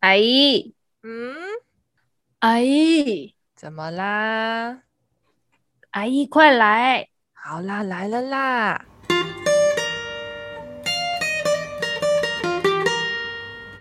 [0.00, 1.36] 阿姨，嗯，
[2.38, 4.80] 阿姨，怎么啦？
[5.90, 7.06] 阿姨，快来！
[7.34, 8.86] 好啦，来了啦！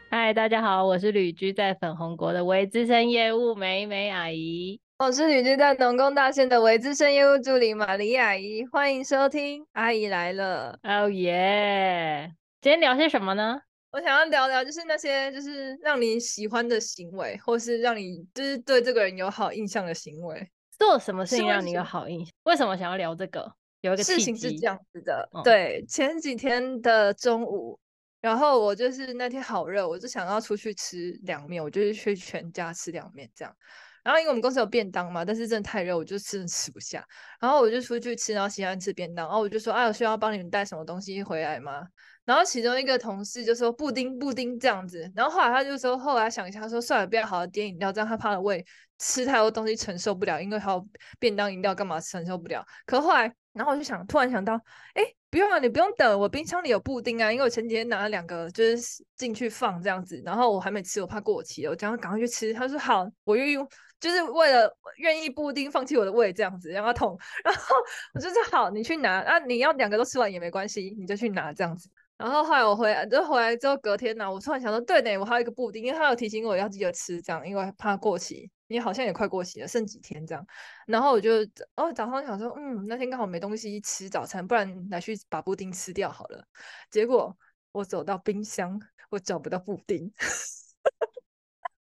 [0.10, 4.82] 嗨，大家好，我是旅居在粉红国的微资深业务美美阿姨。
[4.98, 8.66] 我是旅居在农工大县的微资深业务助理玛丽阿姨。
[8.66, 10.78] 欢迎收听《阿姨来了》。
[11.06, 12.34] 哦耶！
[12.60, 13.62] 今天聊些什么呢？
[13.92, 20.50] 我想要聊聊，就是那些就是让你喜欢的行为，或是让你就是对这个人有好印象的行为。
[20.78, 22.34] 做什么事情让你有好印象？
[22.44, 23.52] 为什么想要聊这个？
[23.82, 27.80] 有一个事情是这样子的，嗯、对，前几天的中午，
[28.22, 33.56] 然后我就是那天好热，我就想要出去吃凉面，我就是去全家吃凉面这样。
[34.04, 37.06] 然后因为我们公司有便当嘛，但是真的太热，我就真的吃不下。
[37.40, 41.88] 然后我就出去吃，然后喜欢吃便当，然后我就说：“啊，我需要帮你们带什么东西回来吗？”
[42.26, 48.64] 然后其中一个同事就说布丁布丁这样子，然后后来他就说，后来想一下，他说算了，不要好好点饮料，这样他怕了胃
[49.00, 50.88] 吃太多东西承受不了，因为还有
[51.18, 52.64] 便当饮料干嘛承受不了。
[52.86, 54.54] 可后来，然后我就想，突然想到，
[54.94, 62.52] 哎，不用啊，你不用等，我冰箱里有布丁啊，因为我前几天拿了两个，就是进去放这样子，然后我还没吃，我怕过期，我叫他赶快去吃。
[62.54, 63.56] 他说好，我愿意，
[64.00, 67.16] 就是为了愿意布丁放弃我的胃这样子，让他痛。
[67.46, 67.76] 然后
[68.16, 71.90] 我就说好，你去拿啊，你要两个都吃完也没关系，你就去拿这样子。
[72.20, 80.46] 然后后来我回来，就回来之后隔天呢，我突然想说，对呢，我还有一个布丁，因为他有提醒我要记得吃，这样，因为怕过期，因为好像也快过期了，剩几天这样。
[80.86, 81.36] 然后我就
[81.78, 86.44] 哦早上想说，嗯，那天刚好没东西吃早餐，不然来去把布丁吃掉好了。
[86.92, 87.34] 结果
[87.72, 88.78] 我走到冰箱，
[89.10, 90.12] 我找不到布丁，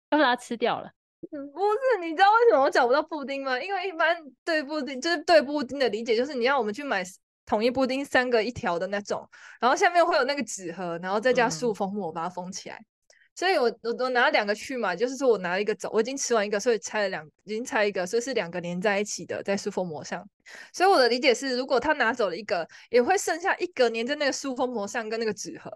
[0.10, 0.92] 要把它吃掉了。
[1.32, 3.58] 嗯，不是，你知道为什么我找不到布丁吗？
[3.62, 7.02] 因为一般对布丁就是对布丁的理解就是你要我们去买。
[7.48, 9.28] 统一布丁三个一条的那种，
[9.60, 12.76] 然后下面会有那个纸盒，然后再加塑封膜把它封起来。
[12.76, 12.86] 嗯、
[13.34, 20.28] 所以我我我拿了两个去嘛，就是说我拿了一个走，我已经吃完一个，所以拆了两，已经拆一个，所以是两个连在一起的，在塑封膜上。
[20.74, 25.72] 所以我的理解是，如果他拿走了一个，也会剩下一个粘在那个塑封膜上跟那个纸盒。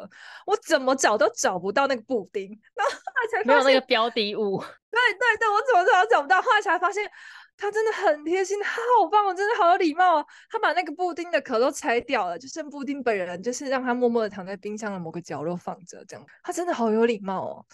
[0.45, 4.59] 我怎么找都找不到那个布丁， 然后后来才没有那个标的物。
[4.59, 7.09] 对对对，我怎么找都找不到，后来才发现。
[7.61, 10.25] 他真的很贴心，他好棒哦，真的好有礼貌哦。
[10.49, 16.25] 他把那个布丁的壳都拆掉了，就剩布丁本人，就是让他默默的躺在冰箱的某个角落放着，这样。
[16.41, 17.65] 他真的好有礼貌哦。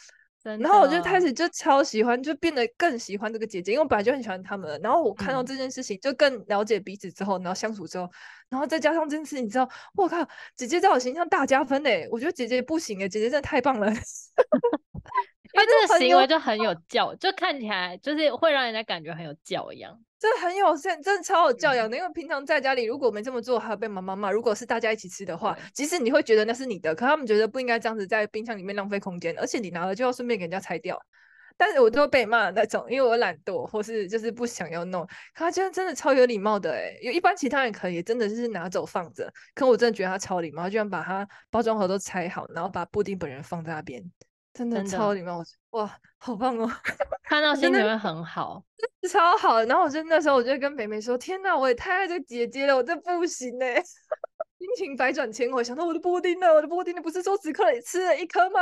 [0.43, 4.79] 然后我就开始就超喜欢，就变得更喜欢这个姐姐，因为我本来就很喜欢他们。
[4.81, 8.09] 然后我看到这件事情，就更了解彼此之后，然后相处之后，
[8.47, 10.25] 然后再加上这件事情，你知道，我靠，
[10.55, 12.07] 姐姐在我形象大加分嘞！
[12.11, 13.91] 我觉得姐姐不行哎，姐姐真的太棒了。
[15.63, 21.97] 因为这个行为就很有教，就看起来就是会让人家感觉很有教养，这很有现，真的超有教养的。
[21.97, 24.31] 因为平常在家里如果没这么做，还要被妈妈骂。
[24.31, 30.99] 如果是大家一起吃的话，即使你会觉得那是你的，可他们觉得不应该这样子在冰箱里面浪费空间，而且你拿了就要顺便给人家拆掉。
[31.59, 35.03] 但是我都会被骂那种，因为我懒惰或是就是不想要弄。
[35.33, 44.03] 可他真的真的超有礼貌的诶，有一般其他人可以真的就是拿走放着，可我真的觉得他超礼貌，居然把他包装盒都拆好，然后把布丁本人放在那边。
[44.57, 46.67] 真的超礼貌，哇，好棒哦！
[47.23, 48.63] 看到心情会很好，
[49.07, 49.63] 超好。
[49.65, 53.75] 然后我就那时候我就跟美美说：“天哪，我也太爱这个姐姐了，我这不行哎！”
[54.57, 58.59] 心情百转千回，想到我的布丁呢，我的布丁呢，不是说只可以吃了一颗吗？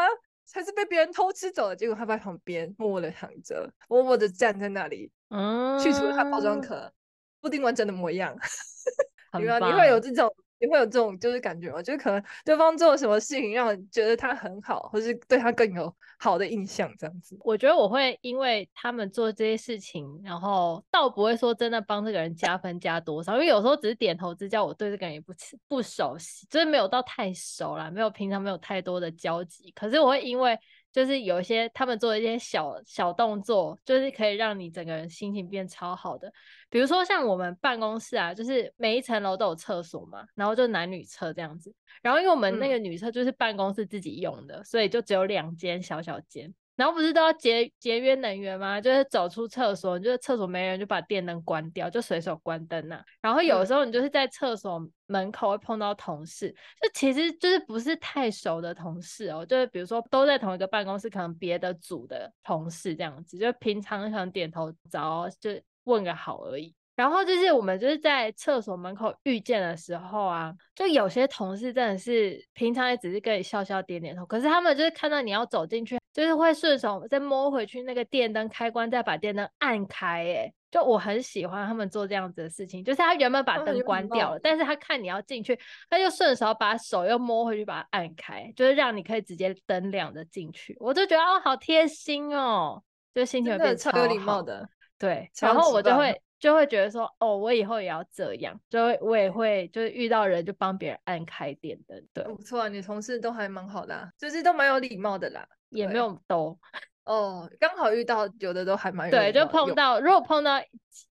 [0.53, 1.75] 还是被别人偷吃走了？
[1.75, 6.91] 结果他在旁边默默的躺着，默默的站在那里，嗯，去除了它包装壳，
[7.39, 8.35] 布丁完整的模样。
[9.39, 10.29] 你会你会有这种。
[10.59, 17.37] 你会有这种就是感觉吗，就是可能对方做了什么事情让人觉得他很好，或是对他更有好的印象这样子。
[17.41, 25.33] 我觉得我会因为他们做这些事情，然后倒不会说真的帮这个人加分加多少，因为有时候只是点头之交，我对这个人也不
[25.67, 29.71] 不熟悉，就是没有到太熟啦，没有平常没有太多的交集。
[29.75, 30.57] 可是我会因为。
[30.95, 36.31] 就是有一些他们做的一些小小动作，就是可以让你整个人心情变超好的。
[36.69, 41.75] 比如说像我们办公室啊，就是每一层楼都有厕所嘛，然后就男女厕这样子。
[42.01, 46.53] 然后因为我们那个女厕就是办公室自己用的，嗯、所以就只有两间小小间。
[46.75, 48.81] 然后不是都要节节约能源吗？
[48.81, 53.05] 就是走出厕所，就是厕所没人就把电灯关掉，就随手关灯呐、啊。
[53.21, 65.51] 然后有时候你就是在厕所门口会碰到同事，嗯、就其实就是不是太熟的同事哦，就是比如说都在同一个办公室，可能别的组的同事这样子，就平常可能点头早就
[65.85, 66.75] 问个好而已。
[66.97, 75.97] 然后就是我们就是在厕所门口遇见的时候啊，就有些同事真的是平常也只是跟你笑笑点点头，可是他们就是看到你要走进去。
[76.15, 80.23] 就是会顺手再摸回去那个电灯开关，再把电灯按开。
[80.23, 85.59] 哎，就我很喜欢他们做这样子的事情，就是他原本把灯关掉了，但是他看你要进去，
[85.89, 90.77] 他就顺手把手又摸回去把它按开，就是让你可以直接灯亮着进去。
[90.79, 92.81] 我就觉得哦，好贴心哦，
[93.13, 94.65] 就心情会变超有礼貌的。
[94.97, 96.17] 对，然后我就会。
[96.37, 106.57] 就会觉得说，哦，我以后也要这样，就会我也会就是遇到人就帮别人按开电灯，对，不错啊，你同事都还蛮好的啊，就是都蛮有礼貌的啦，也没有都，
[107.05, 110.59] 哦，刚好遇到有的都还蛮有，对，就碰到如果碰到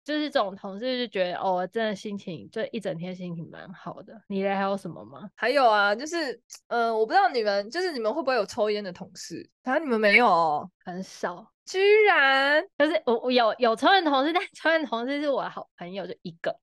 [0.05, 4.21] 就是这种同事，就觉得哦，真的心情就一整天心情蛮好的。
[4.29, 5.29] 你嘞还有什么吗？
[5.35, 9.49] 还有啊，就是呃，我不知道你们就是你们会不会有抽烟的同事？
[9.65, 11.47] 啊，你们没有哦，很少。
[11.65, 16.59] 居然，可是我我有有抽烟同事，但抽烟同事是我的好朋友，就一个。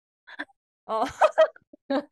[0.85, 1.07] 哦，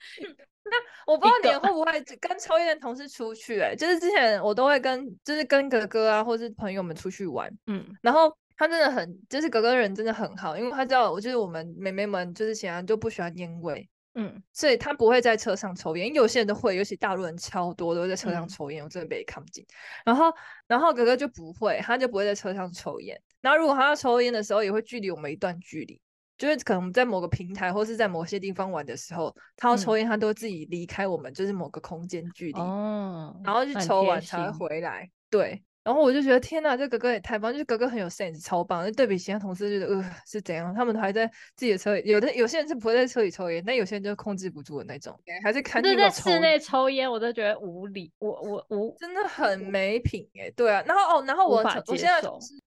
[0.70, 3.72] 那我不知道你会不会跟抽烟的同事出去、欸？
[3.72, 7.52] 哎，就是之前我都会跟，就是跟哥哥啊，或是朋友们出去玩。
[7.68, 13.90] 嗯，然后他真的很，就是哥哥人真的很好，因为他知道我就是我们妹妹们，就是显然就不喜欢烟味。
[14.20, 19.64] 嗯，所以他不会在车上抽烟，因为有些人都会，尤其大陆人超多都会在车上抽烟，嗯、我真的被看不进。
[20.04, 20.34] 然后，
[20.66, 23.16] 然后哥哥就不会，他就不会在车上抽烟。
[23.42, 26.02] 然后，如果他要抽烟的时候，也会距离我们一段距离，
[26.38, 35.10] 就是可能在某个平台或是在某些地方玩的时候，他要抽烟，他都自己离开我们，就是某个空间距离，哦，然后去抽完才会回来。
[35.30, 35.64] 对。
[35.84, 37.50] 然后我就觉得天呐，这哥哥也太棒！
[37.50, 38.86] 就是哥哥很有 sense，超棒。
[38.86, 40.76] 就对比其他同事，觉得呃是怎样？
[40.76, 41.26] 他们还在
[41.56, 45.82] 自己的车里，有的有些人是不会在车里抽烟，但有些人就控制不住的那种，还是看。
[45.82, 50.52] 就在室内抽烟，我都觉得无理，我我我真的很没品哎。
[50.58, 52.22] 对啊，然后哦，然后我我现在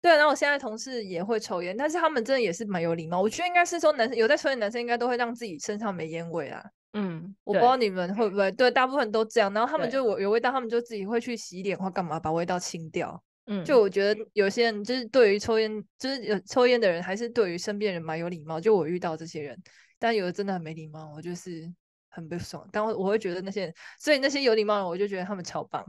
[0.06, 3.20] 对，然后我现在同事也会抽烟，但是他们真的也是蛮有礼貌。
[3.20, 6.64] 我觉得应该是说男生有在抽烟的男生应该都会让自己身上没烟味啊。
[6.92, 9.52] 嗯，我不知道你们会不会，对，大部分都这样。
[9.52, 13.20] 然后他们就我有味道，他们就自己会去洗脸或干嘛把味道清掉。
[13.46, 18.60] 嗯，就我觉得有些人就是对于抽烟，就是有抽烟的人，还是对于身边人蛮有礼貌。
[18.60, 19.60] 就我遇到这些人，
[19.98, 21.68] 但有的真的很没礼貌，我就是
[22.10, 22.64] 很不爽。
[22.70, 25.84] 但我我会觉得那些人，所以那些有礼貌的人，我就觉得他们超棒，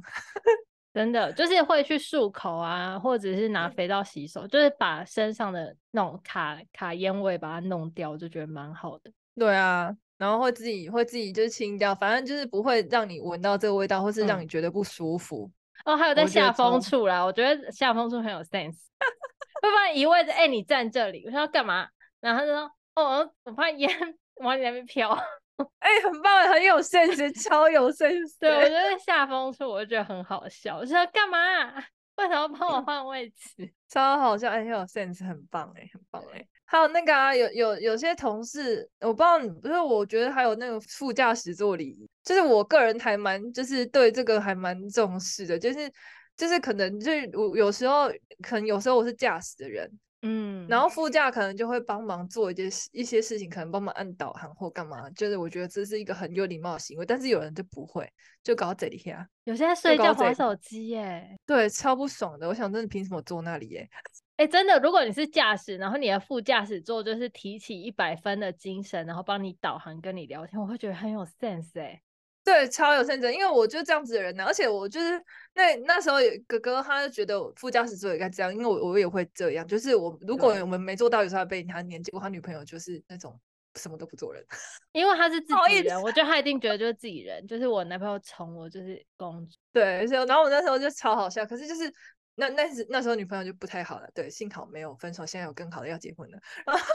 [0.97, 9.11] 真的就是会去漱口啊，或者是拿肥皂洗手，就是把身上的那种卡卡烟味把它弄掉，我就觉得蛮好的。
[9.35, 15.51] 对啊，然后会自己会自己就是清掉，反正就是不会让你闻到这个味道，或是让你觉得不舒服。
[15.85, 18.87] 嗯哦，还有在下风处啦，我觉得下风处很有 sense。
[19.61, 21.87] 会不会一味子，哎，你站这里，我说要干嘛？
[22.19, 23.89] 然后他就说，哦，我怕烟
[24.41, 25.15] 往你那边飘。
[25.79, 28.35] 哎、欸，很棒，很有 sense，超有 sense。
[28.39, 30.77] 对，我觉得下风处，我就觉得很好笑。
[30.77, 31.73] 我说干嘛？
[32.17, 33.71] 为什么要帮我换位置？
[33.89, 36.45] 超好笑，哎，很有 sense，很棒，哎，很棒，哎。
[36.69, 45.89] 还有那个啊，有有有些同事，我不知道，不是，我觉得还有那个副驾驶座礼仪，就是我个人还蛮，就是对这个还蛮重视的，就是
[46.35, 48.09] 就是可能就是我有时候
[48.41, 49.89] 可能有时候我是驾驶的人，
[50.23, 58.11] 嗯，然后副驾可能就会帮忙做一些一些事情，可能帮忙按导航或干嘛，就是我觉得这是一个很有礼貌的行为，但是有人就不会，
[58.43, 63.89] 就搞到这里呀，有些在睡觉玩手机耶，对，超不爽的，我想真的凭什么坐那里耶？
[64.37, 72.01] 哎，真的，如果你是驾驶，然后你的副驾驶座就是提起一百分的精神，然后帮你导航、跟你聊天，我会觉得很有 sense 哎。
[72.47, 75.21] 对，超有 sense，因为我就这样子的人呢，而且我就是
[75.53, 76.15] 那那时候
[76.47, 83.37] 哥哥他就觉得副驾驶座也该这样，因为我我也会这样，就是我如果我们没做到，有时候被他黏，结果他女朋友就是那种
[83.75, 84.41] 什么都不做人，
[84.93, 91.93] 因为他是自己人，我觉得他一定觉得就是自己人，就是我男朋友宠我就是公主，对，所以然后我那时候就超好笑，可是就是。
[92.39, 96.37] 那那时那时候女朋友就不太好了，对，幸好没有分手，现在有更好的要结婚了。
[96.67, 96.85] 然 后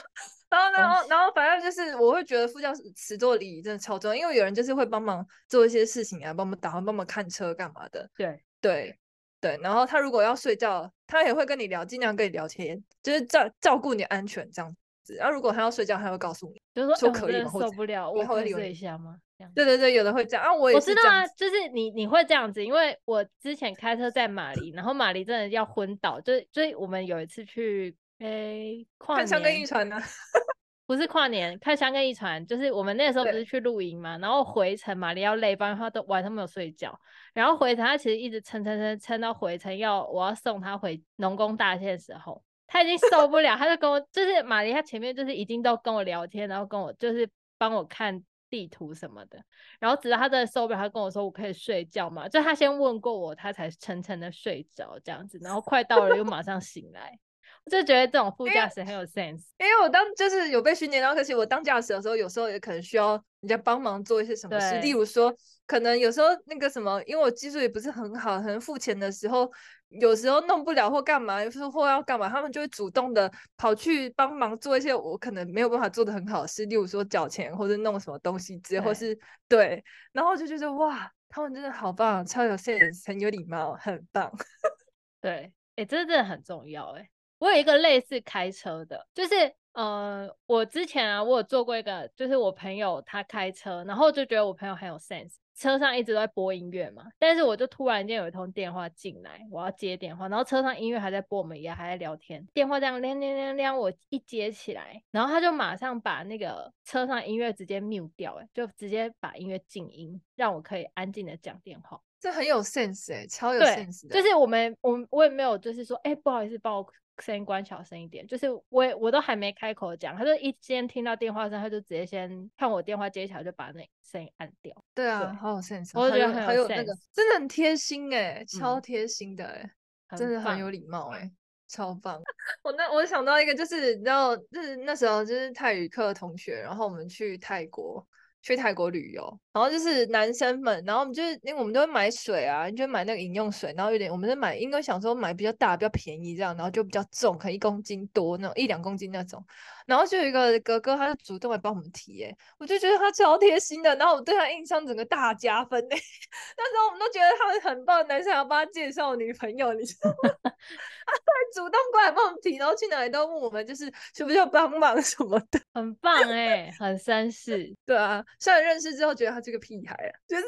[0.52, 8.08] 然后然后然后反正就是我会觉得副驾驶座礼仪真的超重要，因为有人就是会帮忙做一些事情啊，帮忙导航、帮忙看车干嘛的。
[8.16, 8.98] 对对
[9.40, 15.14] 对，然后他如果要睡觉，他也会跟你聊，尽量跟你聊天，就是照照顾你安全这样子。
[15.16, 17.60] 然后如果他要睡觉，他会告诉你，就是说，说可？
[17.60, 19.16] 受不了，我可以睡一下吗？
[19.56, 29.96] 对对对，有的会这样啊，我也我知道啊，就是你你会这样子，因为我之前开车在马里，然后马里真的要昏倒，就所以我们有一次去诶跨年，看香根一船呢，
[30.86, 36.98] 不是跨年，看香跟一船，就是我们那时候不是去露营嘛，然后回程马里要累，不然他都晚上没有睡觉，
[37.34, 48.22] 然后回程他其实一直撑撑撑撑到回程要我要送他回农工大县的时候，他已经受不了，他就跟我就是马里他前面就是已经都跟我聊天，然后跟我就是帮我看。
[48.52, 49.42] 地图什么的，
[49.80, 57.31] 然后直到他的手表，他跟我说我可以睡觉嘛，就他先问过我，他才沉沉的睡着这样子，然后快到了又马上醒来，我
[57.70, 65.34] 就觉得这种副驾驶很有 sense，因为我当就是有被训练，然后可是我当驾驶的时候，有时候也可能需要人家帮忙做一些什么事，例如说，
[65.66, 69.50] 可能有时候那个什么，因为我技术也不是很好，可能付钱的时候，
[69.88, 79.16] 有时候弄不了或干嘛，有时候或要干嘛，他们就会主动的跑去帮忙做一些我可能没有办法做的很好的事，例如说缴钱或者弄什么东西之类，或是
[79.48, 84.30] 对，然后就觉得哇，他们真的好棒，超有 sense，很有礼貌，很棒。
[85.22, 87.08] 对，哎、欸，这真的很重要，哎，
[87.42, 89.34] 我有一个类似开车的，就是。
[89.72, 116.86] 呃，我之前啊，我有做过一个，就是我朋友他开车，然后就觉得我朋友很有 sense，车上一直都在播音乐嘛，但是我就突然间有一通电话进来，我要接电话，然后车上音乐还在播，我们也还在聊天，电话这样亮亮亮亮，我一接起来，然后他就马上把那个车上音乐直接 mute 掉，哎，就直接把音乐静音，让我可以安静的讲电话，这很有 sense 哎、欸，超有 sense 的，就是我们我我也没有就是说，哎、欸，不好意思，帮我。
[117.22, 124.74] 声音关小声一点，就是我也我都还没开口讲，他就一先听到电话声，他就直接先看我电话接起来，就把那声音按掉。
[124.94, 129.70] 对啊，对好有 sense，我觉得很有，很有那个，真的很贴心哎、欸，超贴心的哎、
[130.08, 131.32] 欸，真的很有礼貌哎、欸，
[131.68, 132.20] 超棒。
[132.64, 138.04] 我那我想到一个，就是你知道，就是那时候就是泰语课同学，然后我们去泰国。
[138.42, 149.44] 去泰国旅游，然后就是男生们，然后我们就是因为我们都会买水啊，就买那个饮用水，然后有点我们是买，应该想说买比较大、比较便宜这样，然后就比较重，可能一公斤多那种，一两公斤那种。
[149.86, 155.96] 然后就有一个哥哥，他就主动来帮我们提，哎，我就觉得他超贴心的，然后我对他印象整个大加分哎。
[156.56, 160.30] 那时候我们都觉得他们很棒，男生要帮他介绍女朋友，你知道吗？
[160.42, 167.74] 他还主动过来帮我们提，然后去哪里都问我们，就是需不需要帮忙什么的，很棒哎，很绅士。
[167.84, 170.44] 对啊，虽然认识之后觉得他是个屁孩啊， 就是，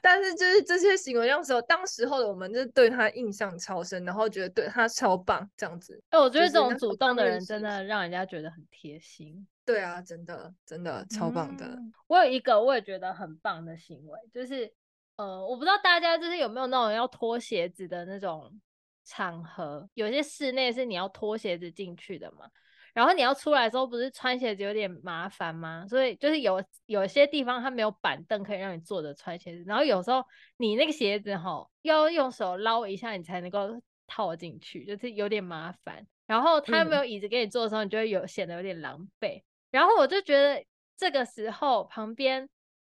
[0.00, 6.02] 但是就是这些行为，那时候当时候的我们就对他印象超深，然后觉得对他超棒这样子。
[6.10, 8.66] 哎，我觉得这种主动的人真的让人家觉得很。
[8.72, 11.66] 贴心，对啊，真的真的超棒的。
[11.66, 11.92] 嗯。
[12.08, 14.72] 我有一个我也觉得很棒的行为，就是
[15.14, 18.60] 呃，我不知道大家就是有没有那种要脱鞋子的那种
[19.04, 22.48] 场合，有些室内是你要脱鞋子进去的嘛，
[22.94, 25.86] 然后你要出来的时候不是穿鞋子有点麻烦吗？
[25.88, 30.24] 所以就是有有些地方它没有板凳可以让你坐着穿鞋子，然后有时候
[30.56, 36.06] 你那个鞋子吼要用手捞一下你才能够套进去，就是有点麻烦。
[36.26, 39.42] 然后他又没有椅子给你坐的时候，嗯、你就会有显得有点狼狈。
[39.70, 40.64] 然后我就觉得
[40.96, 42.48] 这个时候旁边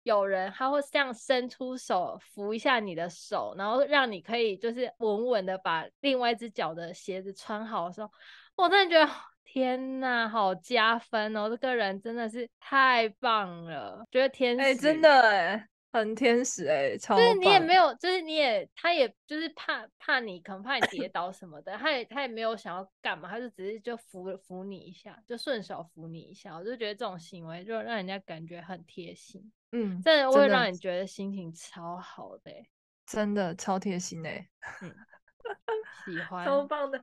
[0.04, 8.10] 有人，他会这样伸出手扶一下你的手，然后让你可以就是稳稳的把另外一只脚的鞋子穿好的时候，
[8.56, 9.10] 我真的觉得
[9.56, 11.48] 天呐，好加分哦！
[11.48, 15.66] 这个人真的是太棒了，觉得天使，哎，真的哎。
[15.92, 32.68] 很天使哎、欸，超就是你也没有，就是你也，他也就是怕怕你，可能怕你跌倒什么的，他也他也没有想要干嘛，他就只是就扶扶你一下，就顺手扶你一下，我就觉得这种行为就让人家感觉很贴心，嗯，真的会让你觉得心情超好的、欸，
[33.06, 34.48] 真的超贴心哎、欸，
[34.82, 34.94] 嗯，
[36.04, 37.02] 喜欢，超棒的，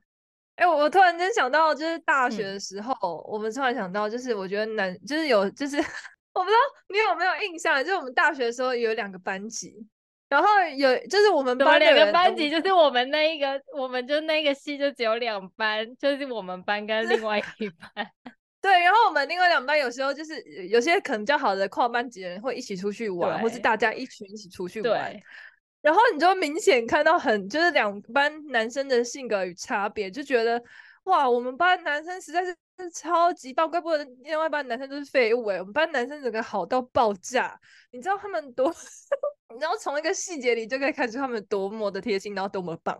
[0.56, 5.76] 哎、欸，我我突然间想到，就是大学的时候，嗯、我们突然想到，就是我觉得男就是有就是。
[6.34, 6.58] 我不知道
[6.88, 9.72] 你有没有印象，就是我们大学的时候有两个班级，
[10.28, 18.04] 然后有就是我们班两个班级，就是我们那一个，我们就那个系就只有两班，就是我们班跟另外一班。
[18.60, 25.14] 对，然后我们另外两班有时候就是有些可能较好的跨班级的人会一起出去玩，或是大家一群一起出去玩。
[25.84, 30.60] 然后你就明显看到很就是两班男生的性格与差别，就觉得
[31.04, 32.56] 哇，我们班男生实在是。
[32.92, 35.60] 超级棒，怪不得另外一班男生都是废物哎！
[35.60, 37.56] 我们班男生整个好到爆炸，
[37.92, 38.68] 你知道他们多，
[39.54, 42.98] 你知道从一个细节里就可以看出他们多么的贴心，然后多么棒。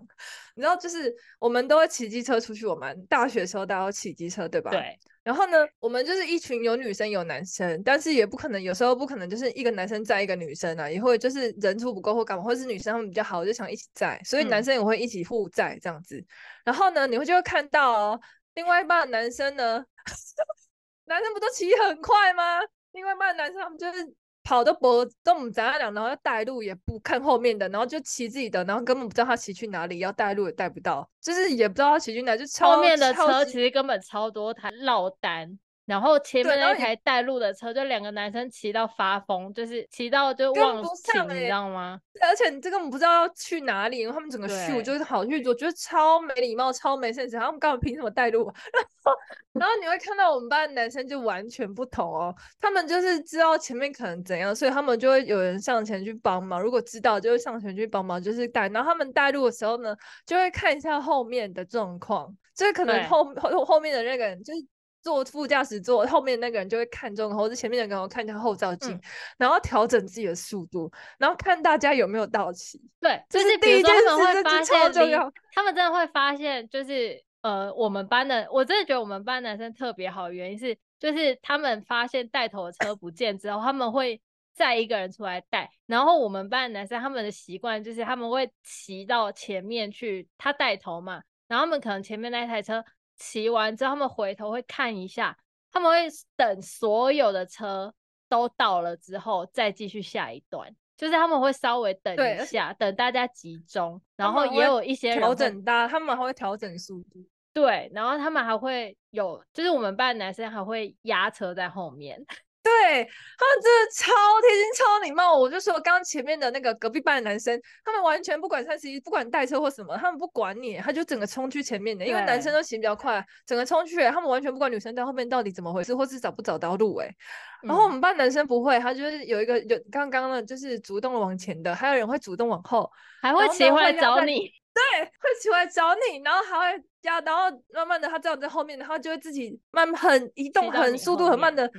[0.54, 4.70] 你知道，就是我们都会骑机车出去玩嘛，大学的时候大家都骑机车，对吧？
[4.70, 4.96] 对。
[5.24, 16.18] 然后呢，我们就是一群有女生有男生，但是也不可能，有时候不可能就是一个男生载一个女生啊，也会就是人数不够或干嘛，或者是女生他们比较好，就想一起载，所以男生也会一起互载这样子。
[16.18, 16.26] 嗯、
[16.66, 18.20] 然后呢，你会就会看到哦。
[18.54, 19.84] 另外一半的男生呢？
[21.06, 22.60] 男生不都骑很快吗？
[22.92, 35.58] 另外一半的男生他们就是跑都不都不眨两，然后要带路也不看后面的，然后就骑自己的，然后根本不知道他骑去哪里，要带路也带不到，就是也不知道他骑去哪，就超后面的车其实根本超多台落单。
[35.86, 42.00] 然后前面那台带路的车，就两个男生骑到发疯，就是骑到就忘情，欸、你知道吗？
[42.22, 47.38] 而且你这个不知道要去哪里，因为他们整个秀就是好去，我觉得超没礼貌、超没 sense。
[47.38, 48.46] 他们刚刚凭什么带路？
[48.72, 49.12] 然后，
[49.52, 56.62] 然后你会看到我们班的男生就完全不同哦，他们就是知道前面可能怎样，所以他们就会有人上前去帮忙。
[56.62, 58.68] 如果知道，就会上前去帮忙，就是带。
[58.70, 64.66] 然后他们带路的时候呢，就会看一下后面的状况，就是可能后后后面的那个人就是。
[65.04, 69.00] 坐副驾驶座后面那个人就会看中，或者前面的人我看一下后照镜，嗯、
[69.36, 72.80] 然后调整自己的速度，然后看大家有没有到齐。
[72.98, 75.30] 对，就是第一件事，他们会发现超重要。
[75.52, 84.18] 他们真的会发现，就是呃，我们班的，我真的觉得我们班男生特别好，原因是就是他们发现带头的车不见之后，他们会
[84.54, 85.70] 再一个人出来带。
[85.84, 92.82] 然后我们班的男生他们的习惯就是他们会骑到前面去，他带头嘛，然后他们可能前面那台车。
[93.16, 95.36] 骑完之后，他们回头会看一下，
[95.72, 97.94] 他们会等所有的车
[98.28, 100.74] 都到了之后，再继续下一段。
[100.96, 107.26] 就是他们会稍微等一下，等大家集中，然后也有一些人调整大，他们还会调整速度。
[107.52, 112.24] 对，然后他们还会有，就是我们班男生还会压车在后面。
[112.64, 113.04] 对，
[113.38, 115.36] 他们真的超贴心、超礼貌。
[115.38, 122.06] 我就说，刚刚前面的那个隔壁班的男生，他们完全不管三十一，不管带车或什么，他们不管你，他就整个冲去前面的。
[122.06, 126.96] 因为男生都骑比较快，整个冲去，他们完全不管女生在后面到底怎么回事，或是找不找到路。
[126.96, 127.14] 哎，
[127.62, 132.90] 然后我们班男生不会，他就是有一个有刚刚的，就是主动往前的，还有人会主动往后，
[133.20, 134.50] 还会骑回来找你。
[134.72, 137.42] 对，会起回来找你，然后还会加，然后
[137.74, 141.70] 慢慢的他这样在后面，然后就会自己慢慢很移动，很速度很慢的。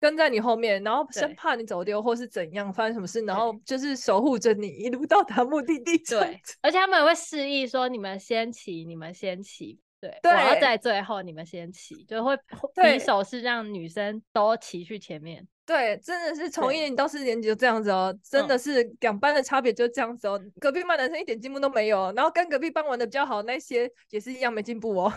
[0.00, 5.98] 跟在你后面，然后生怕你走丢或是怎样发生什么事，然后就是守护着你一路到达目的地。
[5.98, 15.44] 对，而且他们也会示意说：“你们先骑，你们先骑。”对，对，然后在最后你们先骑，就会比手是让女生都骑去前面。
[15.66, 20.38] 对，真的是从一年级到四年级就这样子哦，真的是两班的差别就这样子哦。
[20.40, 25.12] 嗯、隔壁班男生一点进步都没有，然后跟隔壁班玩的比较好那些也是一样没进步哦。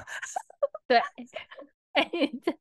[0.88, 0.98] 对，
[1.94, 2.52] 哎、欸， 这。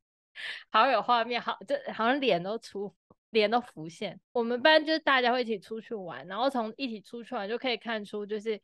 [0.69, 2.93] 好有画面，好，就好像脸都出，
[3.29, 4.19] 脸都浮现。
[4.31, 8.59] 我们班就是大家会一起出去玩，然后从一起出去玩就可以看出，就是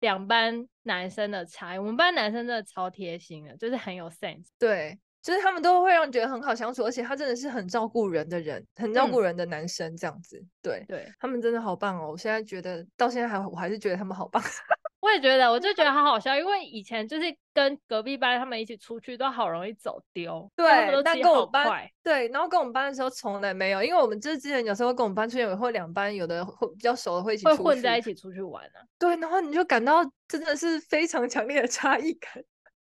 [0.00, 1.78] 两班男生的差异。
[1.78, 4.48] 我们班男生真的超贴心的，就是很有 sense。
[4.58, 10.38] 对，就是他们都会让你觉得很好相处，而且他真的是很照顾人的人，很照顾人的男生这样子。
[10.38, 12.10] 嗯、对，对他们真的好棒哦！
[12.10, 14.42] 我现在觉得到现在还我还是觉得他们好棒。
[15.02, 20.48] 我也觉得，我就觉得好好笑，因为以前就是跟隔壁班他们一起出去，都好容易走丢。
[20.54, 20.64] 对，
[21.02, 28.78] 但跟我们班对，然后跟我们班的时候从来没有，因为我们就是之前有时候跟我们班出现，会两班有的会比较熟的会一起会混在一起出去玩啊。
[28.96, 32.32] 对，然后你就感到真的是非常强烈的差异感。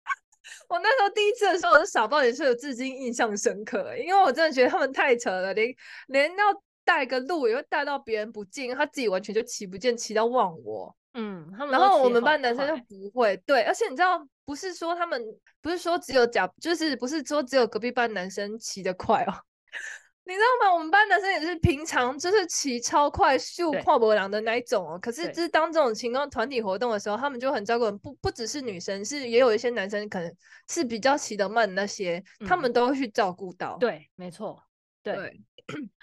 [0.67, 5.73] 我那时候第一次的时候，我是傻爆也，是有至今印象深刻，因为我真的觉得他们太扯了，连
[6.08, 6.43] 连要
[6.84, 10.93] 带个路也会带到别人不进，他自己完全就骑不见，骑到忘我。
[11.13, 15.22] 嗯，然后我们班男生就不会，对，而且你知道，不是说他们
[15.62, 19.34] 不是说只有假，就是不是说只有隔壁班男生骑得快哦，
[20.26, 20.74] 你知道吗？
[20.74, 25.00] 我们班男生也是平常就是骑超快、秀跨博狼的那一种哦。
[25.02, 30.32] 可是就是当这种情况团体活动的时候，他们就很照顾人，不不只是女生，是也有一些男生可能
[30.69, 33.78] 是比较骑得慢的那些，嗯，他们都会去照顾到。
[33.80, 34.62] 对，没错，
[35.03, 35.15] 对。
[35.15, 35.43] 对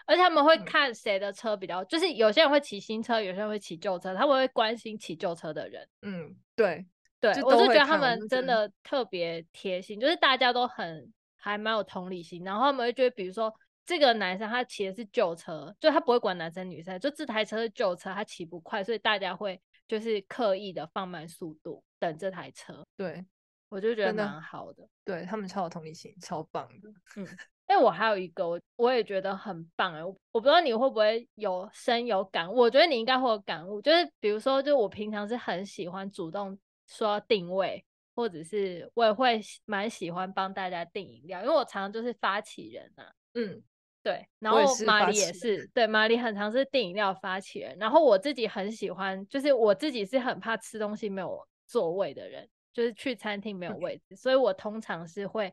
[0.07, 5.89] 而且他们会看谁的车比较，嗯、就是有些人会骑新车，有些人会骑旧车，他们会关心骑旧车的人。
[6.03, 6.87] 嗯，对，
[7.19, 13.53] 对，就我就觉得他们真的特别贴心，就是大家都很还蛮有同理心，然后他们会觉得，比如说
[13.85, 22.87] 这个男生他骑的是旧车，就他不会管男生女生，就这台车是旧车，他骑不快，所以大家会就是刻意的放慢速度等这台车。
[22.97, 23.27] 对，
[23.69, 26.89] 我就觉得蛮好的，的对他们超有同理心，超棒的。
[27.17, 27.27] 嗯。
[27.67, 43.61] 哎，我还有一个，我我也觉得很棒哎，我我不知道你会不会有深有感悟，我觉得你应该会有感悟，就是比如说，就我平常是很喜欢主动说定位，或者是我也会蛮喜欢帮大家订饮料，因为我常常就是发起人呐、啊，嗯，
[44.01, 55.53] 对，然后玛丽也是，对，玛丽很常是订饮料发起人，然后我自己很喜欢，就是我自己是很怕吃东西没有座位的人，就是去餐厅没有位置.所以我通常是会。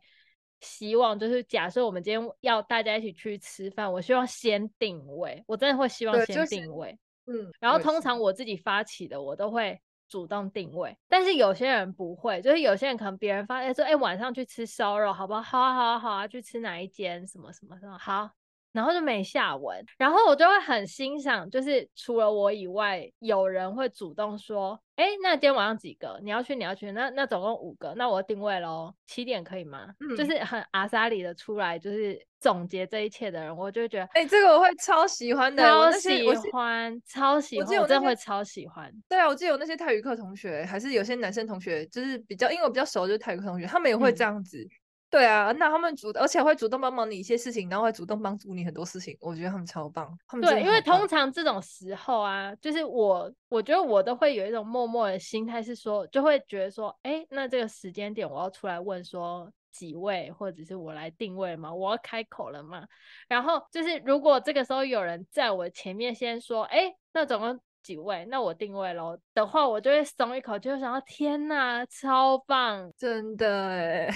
[0.64, 6.98] 希望就是假设我们今天要大家一起去吃饭，我希望先定位，我真的会希望先定位，
[7.28, 15.42] 就是、嗯，然后通常我自己发起的，我都会主动定位，但是有些人不会，就是有些人可能别人发现说，哎、欸，晚上去吃烧肉，好不好？
[15.42, 17.28] 好啊，好啊，好啊，去吃哪一间？
[17.28, 17.98] 什么什么什么？
[17.98, 18.32] 好。
[18.74, 26.20] 然后就没下文，然后我就会很欣赏，就是除了我以外，有人会主动说，哎，那今天晚上几个？
[26.24, 29.88] 你要去，你要去，那那总共五个，那我定位喽，七点可以吗？
[30.00, 38.92] 嗯，就是很阿莎里的出来，就是总结这一切的人，我就觉得，哎，这个我会超喜欢的，超喜欢，超喜欢，我，我真的会超喜欢。
[39.08, 44.58] 对啊，我记得有那些泰语课同学，还是有些男生同学，就是比较，因为我比较熟，就是泰语课同学，他们也会这样子。
[44.58, 44.70] 嗯
[45.14, 50.12] 对啊，那他们主，而且会主动帮忙你一些事情，然后会主动帮助你很多事情，我觉得他们超棒。
[50.28, 61.72] 他们对，因为通常这种时候啊，就是我，我觉得我都会有一种默默的心态，是说，就会觉得说，哎，那这个时间点我要出来问说几位，或者是我来定位吗？
[61.72, 62.84] 我要开口了吗？
[63.28, 68.26] 然后就是如果这个时候有人在我前面先说，哎，那总共几位？
[68.32, 74.10] 那我定位喽的话，我就会松一口气，就想到天哪，超棒，真的哎。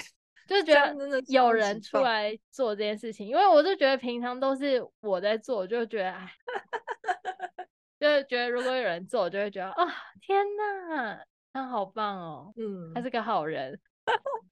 [0.48, 6.32] 就觉得有人出来做这件事情，因为我就觉得平常都是我在做，就觉得哎，
[8.00, 9.88] 就是觉得如果有人做，我就会觉得啊、哦，
[10.22, 13.78] 天哪，他好棒哦，嗯，他是个好人，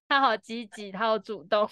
[0.06, 1.66] 他好积极，他好主动，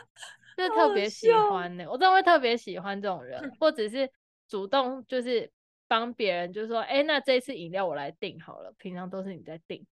[0.58, 1.86] 就是特别喜欢呢。
[1.88, 4.10] 我真的会特别喜欢这种人， 或者是
[4.46, 5.50] 主动就是
[5.88, 9.86] 帮别人，就是说，哎，那这次饮料我来订好了，平常都是你在订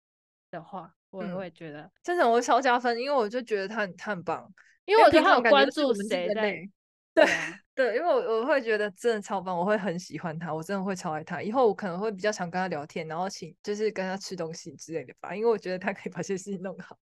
[0.50, 0.94] 的话。
[1.14, 4.52] 我也会觉得，真的我超加分，因为我就觉得他很他很棒，
[4.84, 6.56] 因为我觉得他有关注谁在，
[7.14, 7.26] 对
[7.74, 16.98] 对，因为我我会觉得真的超棒，我会很喜欢他，我真的会超爱他，以后我可能会比较常跟他聊天，然后请就是跟他吃东西之类的吧，因为我觉得他可以把这些事情弄好。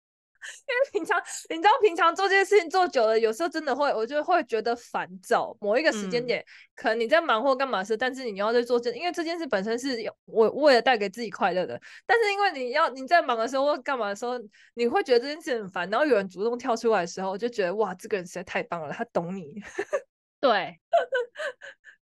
[0.67, 5.55] 因为平常你知道，平常做这件事情做久了，有时候真的会，我就会觉得烦躁。
[5.61, 11.79] 某一个时间点，嗯、可能你在忙或干嘛事，但是你要在做这，因为这件事本身是我为了带给自己快乐的。
[12.05, 14.33] 但是因为你要你在忙的时候或干嘛的时候，
[14.73, 15.89] 你会觉得这件事很烦。
[15.89, 19.61] 然后有人主动跳出来的时候，我就觉得哇，这个人实在太棒了，他懂你。
[20.39, 20.79] 对。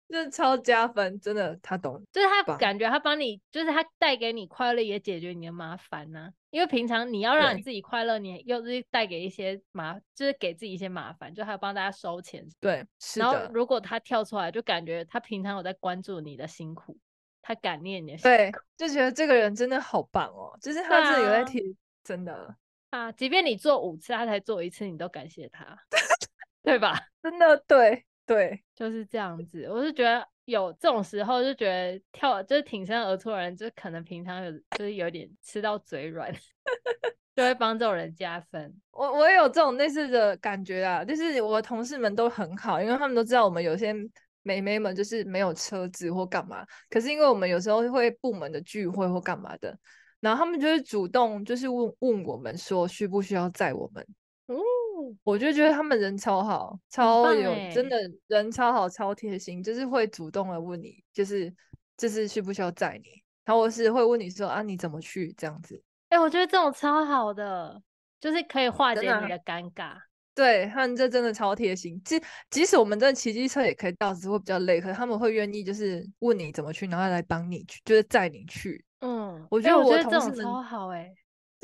[0.08, 6.32] 就是超加分，真的，他懂，就是他感觉他帮你，就是他带给你快乐，也解决你的麻烦呢、啊。
[6.50, 12.46] 因为平常你要让你自己快乐，你又是带给一些麻，就是给自己一些麻烦，就还要帮大家收钱。
[12.60, 13.26] 对，是的。
[13.26, 16.96] 然后如果他跳出来，就感觉他平常有在关注你的辛苦，
[17.42, 22.56] 他感念你的辛苦，对，就觉得这个人真的好棒哦，就是他自己有在提，啊、真的
[22.90, 25.76] 啊，即便你做五次，他才做一次，你都感谢他，
[26.62, 27.08] 对吧？
[27.20, 28.06] 真的对。
[28.26, 29.66] 对，就是这样子。
[29.70, 36.30] 我是觉得有这种时候，就觉得跳就是挺身而出的人，就可能平常有就是有点吃到嘴软，
[37.36, 38.74] 就会帮这种人加分。
[38.90, 43.94] 我我也有这种类似的感觉啊，就是我的同事们都很好，因为他们都知道我们有些
[44.42, 49.78] 妹妹们就是没有车子或干嘛，可是因为我们有时候会部门的聚会或干嘛的，
[50.18, 54.04] 然后他们就会主动就是问问我们说需不需要载我们。
[54.48, 54.56] 嗯
[55.24, 61.52] 我就觉得他们人超好，超有真的人超好，超贴心，就是会主动的问你，就是
[61.96, 65.82] 这次需不需要载你，然后我是会问你说啊你怎么去这样子。
[66.08, 67.82] 哎、欸，我觉得这种超好的，
[68.20, 69.94] 就是可以化解你的尴尬。
[70.34, 78.84] 对，他们这真的超贴心，即即使我们真的骑机车也可以到，只是会比较累，可是他们会愿意就是问你怎么去，然后来帮你去，就是载你去。
[79.00, 81.14] 嗯，我觉得我觉得这种超好哎、欸。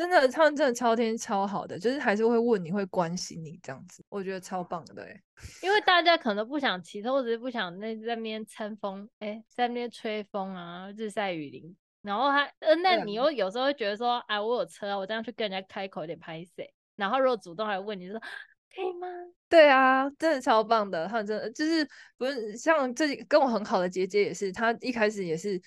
[0.03, 5.23] 真的，他们真的超天超好的，就是还是会问你会关心你这样子，我觉得超棒的哎。
[5.63, 16.69] 因为大家可能不想骑车，或者是不想那在那边吹风，哎、欸，在那边吹风啊，日晒雨淋，然后他，呃，那你又有时候会觉得说，哎、啊，我有车啊，我这样去跟人家开口有点拍谁。
[16.97, 19.07] 然后如果主动来问你说，可以吗？
[19.49, 21.89] 对啊，真的超棒的，他们真的就是
[22.19, 25.63] 不是像这跟我很好的姐姐也是，她一开始也是。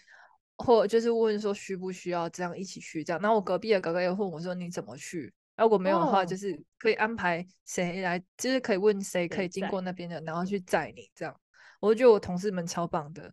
[0.57, 5.33] 或就是问说需不需要这样一起去这样，然后我隔壁的哥哥又问我说你怎么去？
[5.57, 11.33] 如果没有的话，就是可以安排谁来，就是可以问谁可以经过那边的，然后去载你这样。
[11.79, 13.23] 我就觉得我同事们超棒的，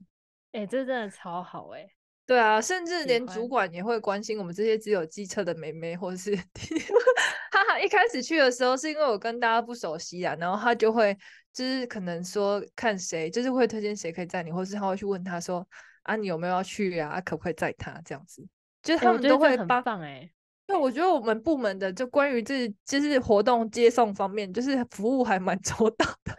[0.53, 1.89] 哎、欸，这真的超好哎、欸。
[2.25, 7.81] 对啊，甚至连主管也会关心我们这些只有机车的妹妹， 或者是哈哈。
[7.81, 11.17] 一开始去的时候是因为我跟大家不熟悉啊，然后他就会
[11.53, 15.67] 就是可能说看谁，就是会推荐谁可以载你，或是他会去问他说。
[16.03, 17.09] 啊，你有没有要去呀？
[17.09, 18.47] 啊，可不可以载他这样子？
[18.83, 20.31] 就是他们都会帮放哎。
[20.67, 26.37] 对，我觉得我们部门的就关于这就是活动接送方面，就是服务还蛮 周到的。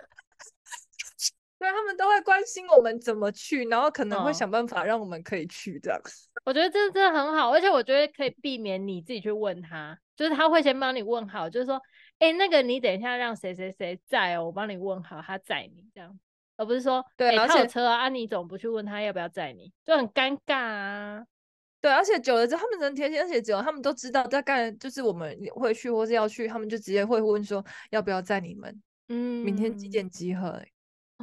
[1.60, 5.99] 对，他们都会关心我们怎么去，然后可能会想办法让我们可以去这样。
[5.99, 6.10] 哦。
[6.45, 11.82] 我觉得这真的很好，而且我觉得可以避免你自己去问他，就是他会先帮你问好，就是说，
[12.19, 16.19] 哎，那个你等一下让谁谁谁载哦，我帮你问好，他载你这样。
[16.55, 21.25] 而不是说，对，欸、他有车啊，啊你总不去问他要不要载你，就很尴尬啊。
[21.81, 30.61] 对，而且久了之后，他们真的贴心，而且只有他们都知道大概就是我们会去或是要去，他们就直接会问说要不要载你们，嗯，明天几点集合、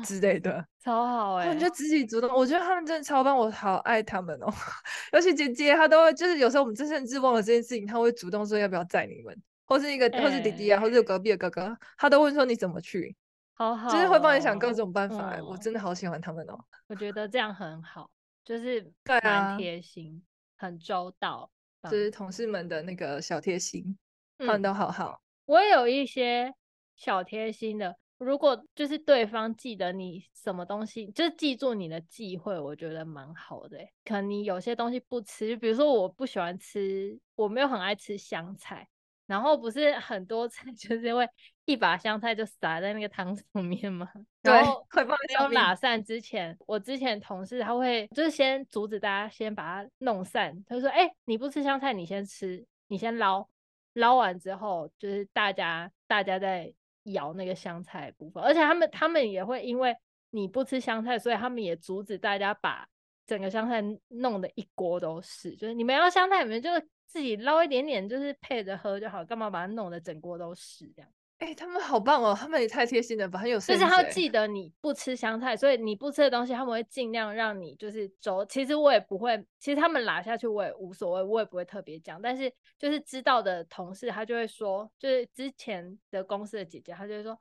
[0.05, 4.53] 之类的，超好哎、欸，他们就自己主动，我觉得他们真的超棒，我好爱他们哦。
[5.15, 13.17] 尤其姐姐，她都会就是有时候我们甚至忘了这件事情，她会主动说要不要载你们，或是一个、欸、或是弟弟啊，或是隔壁的哥哥，他都问说你怎么去。
[13.61, 16.59] 好好、哦，就是会帮你想各种办法、嗯，我真的好喜欢他们哦。
[16.87, 18.11] 我觉得这样很好，
[18.43, 18.91] 就是
[19.23, 20.23] 蛮贴心、
[20.57, 21.51] 啊，很周到，
[21.83, 23.99] 就是同事们的那个小贴心，
[24.39, 25.21] 他们都好好。
[25.45, 26.55] 我也有一些
[26.97, 27.95] 小贴心的。
[28.17, 33.77] 如果就是对方记得你什么东西，就是记住你的忌讳，我觉得蛮好的。
[34.07, 38.89] 可能你有些东西不吃，比如说我不喜欢吃，我没有很爱吃香菜，
[39.27, 41.29] 然后不是很多菜 就是因为
[41.71, 44.11] 一把香菜就撒在那个汤 上面嘛。
[44.43, 44.87] 对，然后。
[44.93, 53.47] 没有打散之前，我之前同事他会就是先阻止大家先把它弄散，他就说：“哎、欸，你不吃香菜，你先吃，你先捞，
[53.95, 56.73] 捞完之后就是大家大家再。”
[57.05, 59.97] 咬那个香菜部分，而且他们他们也会因为
[60.33, 62.87] 你不吃香菜，所以他们也阻止大家把
[63.27, 65.57] 整个香菜弄得一锅都是。
[65.57, 66.69] 就是你们要香菜，你们就
[67.07, 71.11] 自己捞一点点，就是配着喝就好，干嘛把它弄得整锅都是这样？
[71.41, 73.59] 哎、欸，他们好棒哦，他们也太贴心了吧，很有。
[73.59, 78.45] 就是他记得你不吃香菜，所以你不吃的东西，他们会尽量让你就是走。
[78.45, 82.21] 其实我也不会，其实他们拉下去我也无所谓，我也不会特别讲。
[82.21, 87.33] 但是就是知道的同事，他就会说，就是之前的公司的姐姐，他就会说，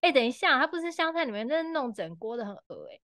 [0.00, 2.98] 哎、欸，等一下，他不吃香菜，里面真的弄整锅的很恶哎。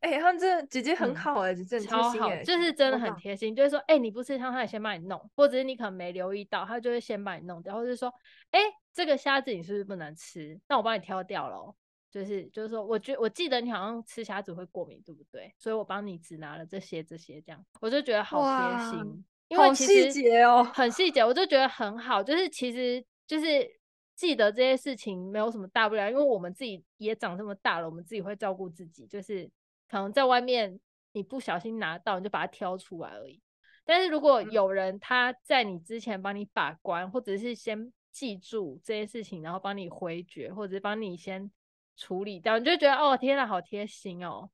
[0.00, 8.10] 哎、欸，他们这姐姐很好哎、欸，姐、嗯、超好，就是真的很贴心，就是说，哎、欸，你不吃汤，他也，先帮你弄，或者是你可能没留意到，他就会先帮你弄掉，或者是说，
[8.50, 10.58] 哎、欸，这个虾子你是不是不能吃？
[10.68, 11.74] 那我帮你挑掉喽。
[12.10, 15.54] 就是就是说，我觉我记得你好像吃虾子会过敏，对不对？
[15.58, 23.79] 所以我帮你只拿了这些这些，这样我就觉得好贴心，因为其实细节哦，很细节，我就觉得很好，就是其实就是。
[24.20, 29.06] 记得这些事情没有什么大不了，因为我们自己也长这么大了，我们自己会照顾自己。
[29.06, 29.50] 就是
[29.88, 30.78] 可能在外面
[31.12, 33.40] 你不小心拿到，你就把它挑出来而已。
[33.82, 41.50] 但是如果有人他在你之前帮你把关，或者是先记住这些事情，然后帮你回绝，或者是帮你先
[41.96, 44.50] 处理掉，你就觉得哦，天哪，好贴心哦。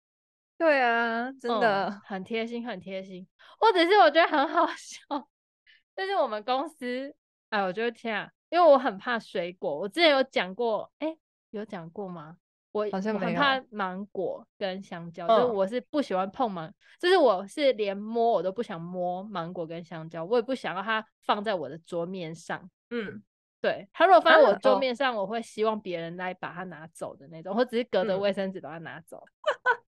[0.57, 3.27] 对啊，真的、嗯、很贴心，很贴心。
[3.59, 5.29] 或者是我觉得很好笑，
[5.97, 7.15] 就是我们公司，
[7.51, 8.31] 哎，我觉得天啊。
[8.49, 11.19] 因为我很怕水果，我之前有讲过，哎、欸，
[11.51, 12.37] 有讲过吗？
[12.71, 22.71] 我好像我很怕芒果跟香蕉，就是我是不喜欢碰芒，就是我是连摸我都不想摸芒果跟香蕉，我也不想要它放在我的桌面上。
[22.91, 23.21] 嗯，
[23.61, 29.25] 对，它如果放在我桌面上，我会希望别人来把它拿走的那种，或只是隔着卫生纸把它拿走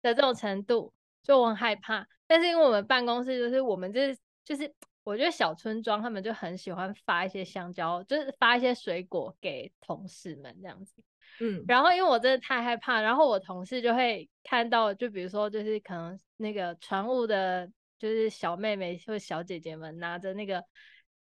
[0.02, 2.06] 的这种程度，就我很害怕。
[2.26, 4.70] 但是因为我们办公室就是我们就是就是。
[5.04, 11.02] 我觉得小村庄他们就很喜欢发一些香蕉，就是发一些水果给同事们这样子。
[11.40, 17.66] 嗯，然后因为我真的太害怕，然后我同事就会看到，就比如说就是可能那个船务的，
[17.98, 20.62] 就是小妹妹或小姐姐们拿着那个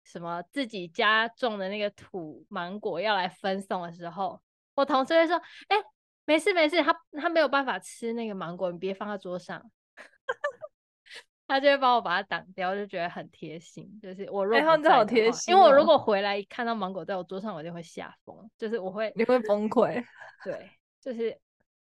[0.04, 4.42] 什么自己家种的那个土芒果要来分送的时候，
[4.74, 5.38] 我同事会说
[5.70, 5.78] ：“哎，
[6.26, 9.72] 没事没事，他他没有办法吃那个芒果，你别放在桌上。”
[11.49, 13.99] 他就会帮我把它挡掉，就觉得很贴心。
[13.99, 19.99] 就是我如果不在的话，欸、因为我如果回来一看到芒果在我桌上，我就会吓疯，就是我会你会崩溃。
[20.45, 20.69] 对，
[21.01, 21.35] 就是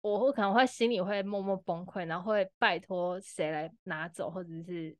[0.00, 4.96] 我会可能会心里会默默崩溃，然后会拜托谁来拿走，或者是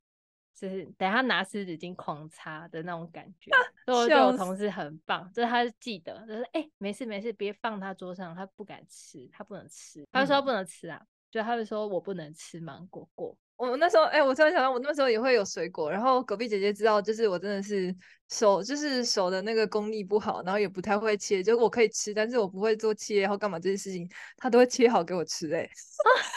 [0.53, 3.49] 就是等下拿湿纸巾狂擦的那种感觉。
[3.87, 10.05] 所以我觉得我同事很棒，就是他记得，就是哎、欸、没事没事，别放他桌上，他不敢吃，他不能吃。
[10.11, 13.37] 他就说他不能吃啊，嗯、就他就说我不能吃芒果过。
[13.59, 17.93] 我那时候，哎、我突然想到，我那时候也会有水果，然后隔壁姐姐知道，就是我真的是
[18.29, 25.69] 手，就是手的那个功力不好，然后也不太会切，就我可以吃，但是我不会做切，然后干嘛这些事情，他都会切好给我吃、欸，哎、啊，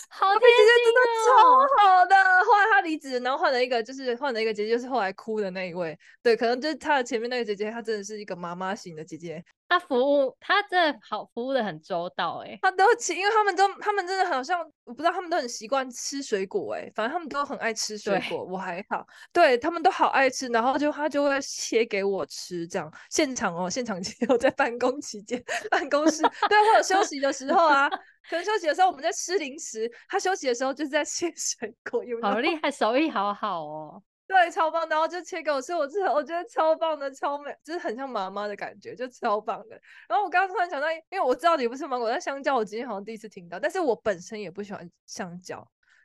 [0.09, 2.17] 好贴心、哦、真的超好的。
[2.45, 9.45] 后来他离职，然后换了一个，就是换了一个姐姐，就是后来哭的那一位，对，可能就是他的前面那个姐姐，她真的是一个妈妈型的姐姐。
[9.69, 27.89] 他服务，他真的好服务的很周到哎、欸，他都吃，因为他们都，他们真的好像，我不知道他们都很习惯吃水果哎、欸，反正他们都很爱吃水果，我还好，对他们都好爱吃，然后就他就会切给我吃，这样现场哦，现场切，我在办公期间，办公室对，或者休息的时候啊，
[28.29, 32.21] 可能休息的时候我们在吃零食，他休息的时候就是在切水果，有？
[32.23, 34.03] 好厉害，手艺好好哦。
[34.25, 39.79] 对，超棒，然后就切给我吃，我吃，我觉得超棒的，超美，就是很像妈妈的感觉，就超棒的。
[40.09, 45.63] 然后我刚刚突然想到，因为我知道你不是芒果，但香蕉我今天好像第一次听到，但是我本身也不喜欢香蕉，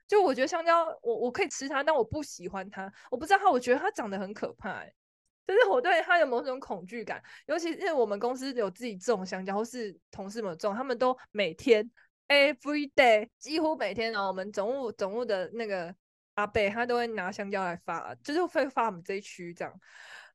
[0.10, 4.94] 就我觉得香蕉我我可以吃它，但我不喜欢它，我不知道它，我觉得它长得很可怕、欸，
[5.48, 11.90] 就是我对他有某种恐惧感，尤其是我们公司有自己种香蕉，或是同事们种，他们都每天
[12.28, 15.96] every day 几乎每天哦，我们总务总务的那个。
[16.38, 19.74] 阿伯他都会拿香蕉来发，就是会发我们这一区这样，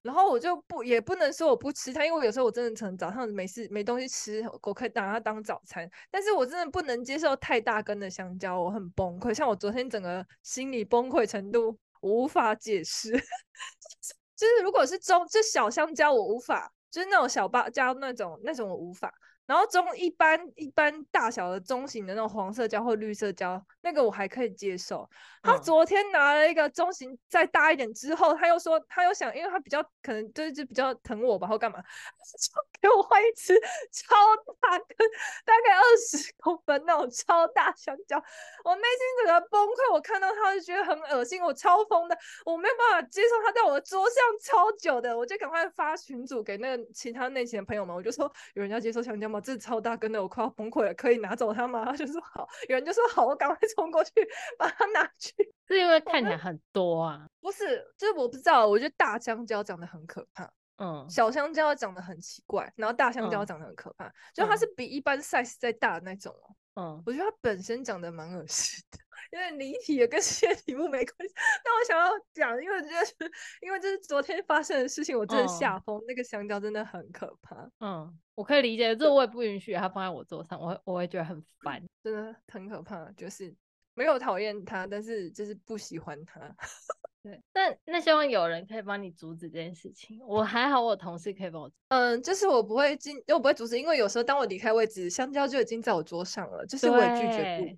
[0.03, 9.33] 然后我就不也不能说我不吃它，因为有时候我真的从早上没事没东西吃，我可以拿它当早餐，但是我真的不能接受太大根的香蕉，我很崩溃。
[9.33, 13.13] 像我昨天整个心理崩溃程度，无法解释。
[14.43, 19.15] 就是如果是中就小香蕉，我无法；就是那种小芭蕉那种那种我无法。
[19.47, 25.09] 然后中一般一般大小的中型的那种黄色胶或绿色胶，那个我还可以接受。
[25.43, 33.53] 他昨天拿了一个中型再大一点之后，他又说他又想，因为他比较可能就是就比较疼我吧，或干嘛，就给我换一只
[33.91, 34.15] 超
[34.61, 34.97] 大根，
[35.45, 38.17] 大概二十公分那种超大香蕉。
[38.65, 49.41] 我内心整个崩溃，我看到他就觉得很恶心，我超疯的，我没有办法接受他在我的桌上超久的，我就赶快发群组给那个其他内勤的朋友们，我就说有人要接受香蕉吗？
[49.41, 51.85] 这超大根的，我快要崩溃了，可以拿走它吗？
[51.87, 54.13] 他就说好，有人就说好，我赶快冲过去
[54.59, 55.35] 把它拿去。
[55.67, 57.27] 是因为看起来很多啊？
[57.41, 66.33] 不是，就是我不知道，我觉得大香蕉长得很可怕，嗯，小香蕉长得很奇怪，然后大香蕉长得很可怕，嗯、就它是比一般 size 再大的那种
[66.75, 68.99] 哦，嗯，我觉得它本身长得蛮恶心的。
[69.33, 71.35] 有点离题，也跟这些题目没关系。
[71.65, 73.15] 但我想要讲，因为就是
[73.63, 75.99] 因为这是昨天发生的事情，我真的吓疯。
[75.99, 77.67] 嗯、那个香蕉真的很可怕。
[77.81, 83.11] 嗯，我可以理解，这我也不允许它放在我桌上，我我会觉得很烦，真的很可怕。
[83.13, 83.55] 就是
[83.95, 86.41] 没有讨厌它，但是就是不喜欢它。
[87.23, 90.19] 对，但那希望有人可以帮你阻止这件事情。
[90.27, 91.71] 我还好，我同事可以帮我。
[91.89, 97.75] 嗯，就是我不会进，因为我不会阻止，因为有时候当我离开位置，香蕉就已经在我桌上了，就是我也拒绝不了。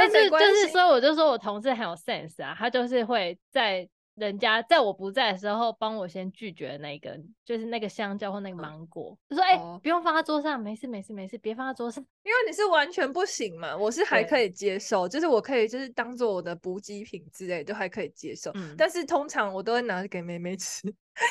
[0.00, 20.86] 但是就是说，我就说我同事很有 sense 啊，他就是会在人家在我不在的时候帮我先拒绝那个，就是那个香蕉或那个芒果，就说哎，不用放在桌上，没事没事没事，别放在桌上，因为你是完全不行嘛，我是还可以接受，就是我可以就是当做我的补给品之类都还可以接受，但是通常我都会拿给妹妹吃，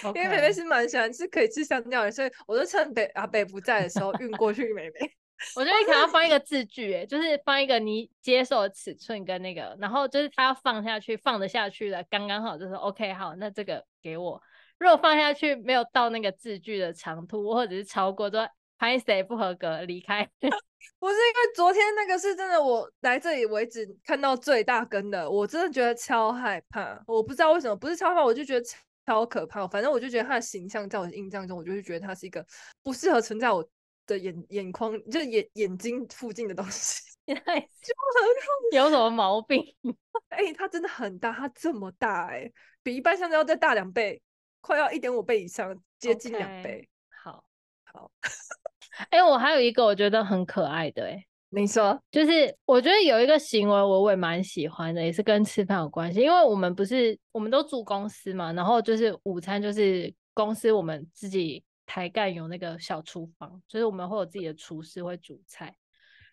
[0.06, 5.12] 因为妹妹是蛮喜欢吃可以吃香蕉的，所以我就趁北阿北不在的时候运过去给妹妹。
[5.56, 14.42] 我觉得你可能要放一个字句，哎，就是放一个你接受的尺寸跟那个，然后就是他要放下去，放得下去的刚刚好，就是 OK 好，那这个给我。
[14.78, 18.48] 如果放下去没有到那个字句的长度，或者是超过，说
[18.78, 20.30] 拍谁不合格离开。
[20.98, 27.02] 不是因为昨天那个是真的，我来这里为止看到最大根的，我真的觉得超害怕。
[27.06, 28.66] 我不知道为什么，不是超怕，我就觉得
[29.06, 29.68] 超可怕。
[29.68, 32.46] 反正我就觉得他的形象在我的印象中，我就是觉得他是一个
[32.82, 33.68] 不适合存在我。
[34.10, 37.64] 的眼眼眶就是眼眼睛附近的东西， 就很
[38.74, 39.64] 有什么毛病？
[40.30, 44.20] 哎、欸，它真的很大，它这么大、欸，哎，比一般香蕉要再大两倍，
[44.62, 46.82] 快要一点五倍以上，接近两倍。
[46.82, 46.88] Okay.
[47.24, 47.44] 好，
[47.84, 48.12] 好，
[49.12, 61.64] 哎、欸，我还有一个我觉得很可爱的、欸，哎，你说，就是我觉得有一个行为我也蛮喜欢的，也是跟吃饭有关系，因为我们不是我们都住公司嘛，然后就是午餐就是公司我们自己。
[61.90, 65.76] 台干有那个小厨房，就是我们会有自己的厨师会煮菜。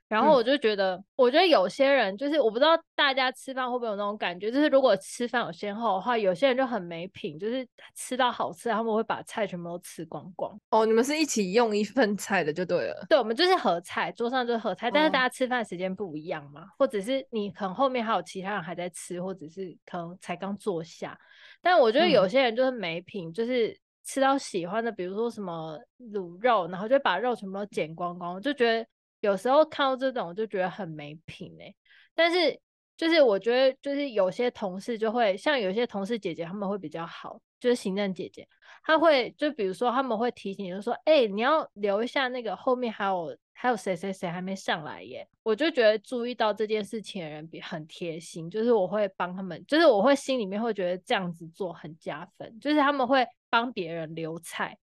[0.07, 7.67] 然后我就觉得，嗯、我觉得有些人就是我不知道大家吃饭会不会有那种感觉，就是如果吃饭有先后的话，有些人就很没品，就是
[7.97, 10.57] 吃到好吃，他们会把菜全部都吃光光。
[10.71, 13.07] 哦，你们是一起用一份菜的就对了。
[13.09, 21.19] 对，我们就是合菜，桌上就是合菜，但是大家吃饭时间不一样嘛，哦、或者是你可能后面还有其他人还在吃，或者是可能才刚坐下。
[21.61, 23.77] 但我觉得有些人就是没品，嗯、就是。
[24.07, 28.87] 吃到喜欢的，比如说什么卤肉，然后就把肉全部都剪光光，我就觉得
[29.21, 31.75] 有时候看到这种，我就觉得很没品哎。
[32.15, 32.59] 但是
[32.97, 38.49] 就是我觉得，就是有些同事就会像有些同事姐姐他们会比较好，就是行政姐姐，
[38.87, 45.27] 他会就比如说他们会提醒你，就说哎、你要留一下那个后面还有还有谁谁谁还没上来耶。
[45.43, 53.27] 我就觉得注意到这件事情的人比很贴心，就是我会帮他们，就是我会心里面会觉得这样子做很加分，就是他们会。
[53.49, 54.77] 帮别人留菜，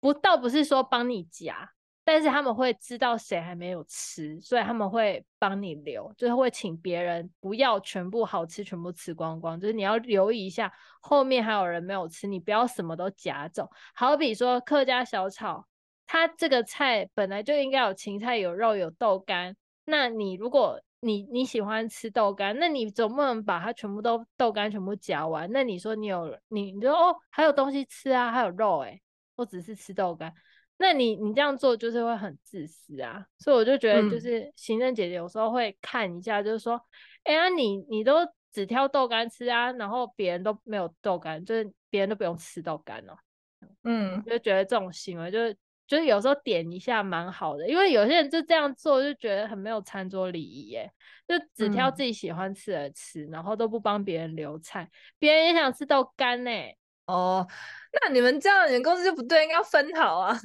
[0.00, 1.70] 不倒不是说帮你夹，
[2.08, 13.70] 但是他们会知道谁还没有吃，所以他们会帮你留，就是会请别人不要全部好吃全部吃光光，就是你要留意一下后面还有人没有吃，你不要什么都夹走。
[13.94, 15.66] 好比说客家小炒，
[16.06, 25.46] 它这个菜本来就应该有芹菜、有肉、有豆干，那你如果你你喜欢吃豆干，那你总不能把它全部都豆干全部夹完？
[25.52, 28.98] 那你说你有你你说哦，还有东西吃啊，还有肉哎，
[29.36, 30.32] 我只是吃豆干，
[30.78, 33.26] 那你你这样做就是会很自私啊。
[33.38, 36.80] 所以我就觉得，就是行政姐姐有时候会看一下，就是说，
[37.24, 43.16] 哎呀、嗯，你你都只挑豆干吃啊，然后别人都没有豆干，就是别人都不用吃豆干哦。
[43.84, 45.56] 嗯，就觉得这种行为就是。
[45.88, 50.92] 就是有时候点一下蛮好的，因为有些人就这样做就觉得很没有餐桌礼仪耶，
[51.26, 54.86] 就只挑自己喜欢吃的吃，嗯、然后都不帮别人留菜，
[55.18, 56.50] 别人也想吃豆干呢。
[57.06, 57.46] 哦，
[57.90, 60.38] 那你们这样，你们公司就不对，应该要分好啊。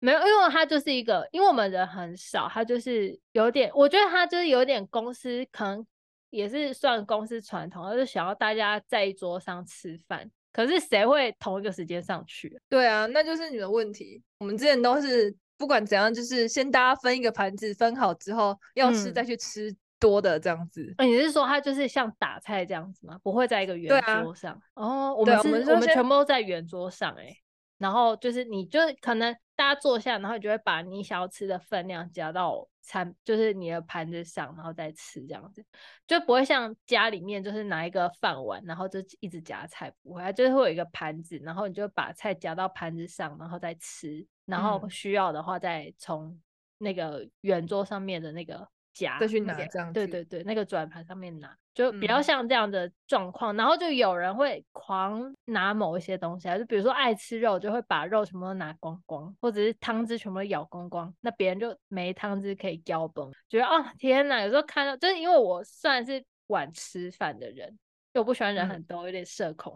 [0.00, 5.86] 没有，因为他就是一个，因为我们人很少，他就是有点，我觉得他就是有点公司，可能
[6.30, 10.30] 也是算公司传统，就是想要大家在一桌上吃饭。
[10.52, 12.60] 可是谁会同一个时间上去？
[12.68, 14.22] 对啊，那就是你的问题。
[14.38, 20.94] 我们之前都是不管怎样，就是先大家分一个盘子，分好之后要吃再去吃多的这样子。
[20.98, 23.18] 嗯、你是说他就是像打菜这样子吗？
[23.22, 24.52] 不会在一个圆桌上？
[24.74, 27.36] 啊、哦，我们是，我们，我们全部都在圆桌上哎、欸。
[27.84, 35.62] 然后就是你就可能大家坐下，然后你就会把你想要吃的分量夹到餐，就是你的盘子上，然后再吃这样子，
[36.06, 46.40] 就不会像家里面就是拿一个饭碗，然后就一直夹菜，不会，它就是会有一个盘子，然后你就把菜夹到盘子上，然后再吃，然后需要的话再从
[46.78, 48.66] 那个圆桌上面的那个。
[48.94, 53.54] 夹再去拿这样子，对对对，那个转盘上面拿，就比较像这样的状况。
[53.54, 63.30] 嗯、然后就有人会狂拿某一些东西啊，就比如说爱吃肉，就会把肉全部都拿光光，或者是汤汁全部都舀光光，那别人就没汤汁可以浇崩。
[63.48, 64.40] 觉得哦，天哪！
[64.40, 67.76] 有时候看到，就是因为我算是晚吃饭的人，
[68.12, 69.72] 就我不喜欢人很多，嗯、有点社恐，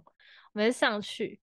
[0.52, 1.40] 我每次上去，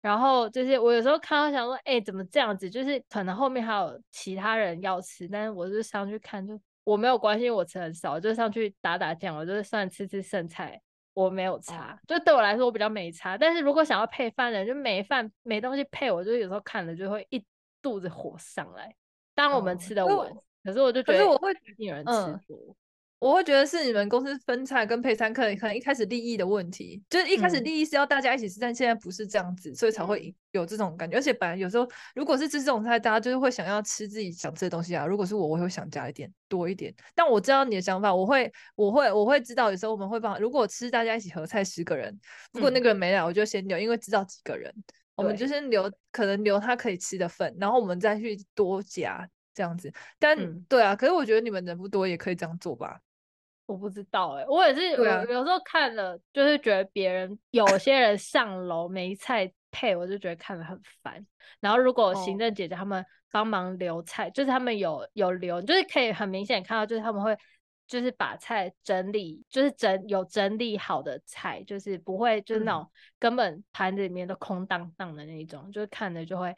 [0.00, 2.70] 然后就是我有时候看到想说，哎、欸，怎么这样子？
[2.70, 6.56] 就是可能后面还有其他人要吃，但是我就上去看就。
[6.86, 10.80] 我没有关系，我吃很少，就上去打打酱，我就是算吃吃剩菜，
[11.14, 13.36] 我没有差，就对我来说我比较没差。
[13.36, 17.44] 但是如果想要配饭的人，就没饭没东西配，我就有时候看了就会一
[17.82, 18.94] 肚子火上来。
[19.34, 22.12] 当然我们吃的完，哦、可是我就觉得，可是我会有人吃
[22.46, 22.76] 多。
[23.18, 31.16] 我会觉得是你们公司分菜跟配餐，可能可能一开始利益的问题，就是一开始利益是要大家一起吃，嗯、但现在不是这样子，所以才会有这种感觉。
[31.16, 35.06] 而且本来有时候如果是吃这种菜，大家就是会想要吃自己想吃的东西啊。
[35.06, 36.94] 如果是我，我会想加一点多一点。
[37.14, 40.38] 但我知道你的想法，我会我会我会知道，有时候我们会帮。
[40.38, 42.20] 如果吃大家一起合菜十个人，
[42.52, 44.84] 如果那个人没来，我就先留，因为知道几个人，嗯、
[45.16, 49.90] 我们就先留，可能留他可以吃的份，然后我们再去多加这样子。
[50.18, 53.00] 但、嗯、对啊，可是我觉得你们人不多，也可以这样做吧。
[53.66, 61.26] 我不知道哎、欸，我也是，啊、我有时候看了，就是觉得别人有些人上楼没菜配，我就觉得看得很烦。
[61.60, 67.36] 然后如果行政姐姐他们帮忙留菜，哦、就是他们有有留，就是可以很明显看到，就是他们会
[67.86, 72.88] 就是把菜整理，就是整有整理好的菜，就是不会就是那种
[73.18, 76.54] 根本盘子里面都空荡荡的那种，嗯、就是看着就会。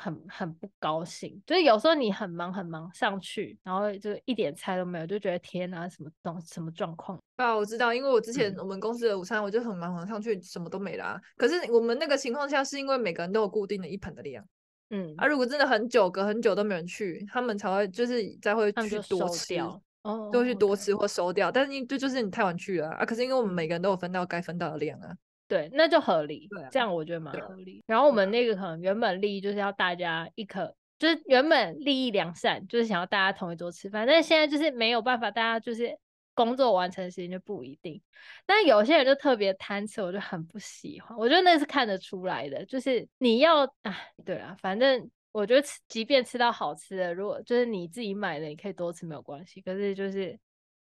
[0.00, 7.18] 很很不高兴，就是有时候你很忙很忙上去，然后就一点菜都没有，就觉得天哪，什么东什么状况？
[7.34, 11.20] 啊，我知道，因为我之前我们公司的午餐，我就很忙忙上去，什么都没啦、啊。
[11.36, 14.44] 可是我们那个情况下，是因为每个人都有固定的一盆的量，
[14.90, 21.50] 嗯，啊，如果真的很久隔很久都没人去，他们才会就是再会去多吃掉，哦，都会去多吃或收掉。
[21.50, 25.12] 但是你这就是你太晚去了啊，可是因为我们每个人都有分到该分到的量啊。
[25.48, 27.82] 对，那就合理，啊、这样我觉得蛮合理。
[27.86, 34.06] 然后我们那个可能原本利益就是要大家一颗，就是原本利益良善，就是想要大家同一桌吃饭。
[34.06, 35.98] 但是现在就是没有办法，大家就是
[36.34, 37.98] 工作完成时间就不一定。
[38.44, 41.16] 但有些人就特别贪吃，我就很不喜欢。
[41.16, 43.96] 我觉得那是看得出来的，就是你要啊，
[44.26, 49.62] 对啊，反正我觉得吃，即便吃到好吃的，如果就是你自己买的，你可以多吃没有关系。
[49.62, 50.38] 可是就是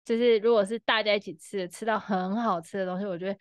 [0.04, 3.38] 就是如果是大家一起吃的，吃到很好吃的东西，我觉得。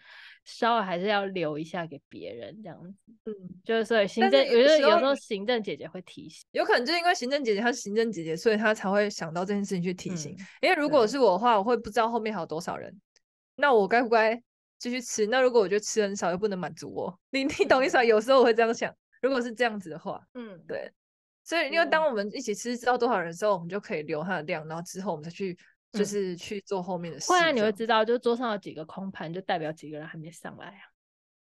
[0.52, 3.34] 稍微还是要留一下给别人这样子，嗯，
[3.64, 10.34] 就是所以行政，我觉得有时候行政姐姐会提醒，有可能就是因为行政姐姐她是行政姐姐，所以她才会想到这件事情去提醒。
[10.34, 13.00] 嗯、因为如果是我的话，我会不知道后面还有多少人，
[13.56, 14.36] 那我该不该
[14.80, 15.28] 继续吃？
[15.28, 18.04] 那如果我觉得吃很少又不能满足我，你你懂意思吗？
[18.04, 18.92] 有时候我会这样想，
[19.22, 20.92] 如果是这样子的话，嗯，对。
[21.44, 25.58] 所以因为当我们一起吃知道多少人的时候，我们就可以留它的量，然后之后我们再去。
[25.92, 27.32] 就是去做后面的事。
[27.32, 30.82] 后来你会知道，就桌上有几个空盘，就代表几个人还没上来啊。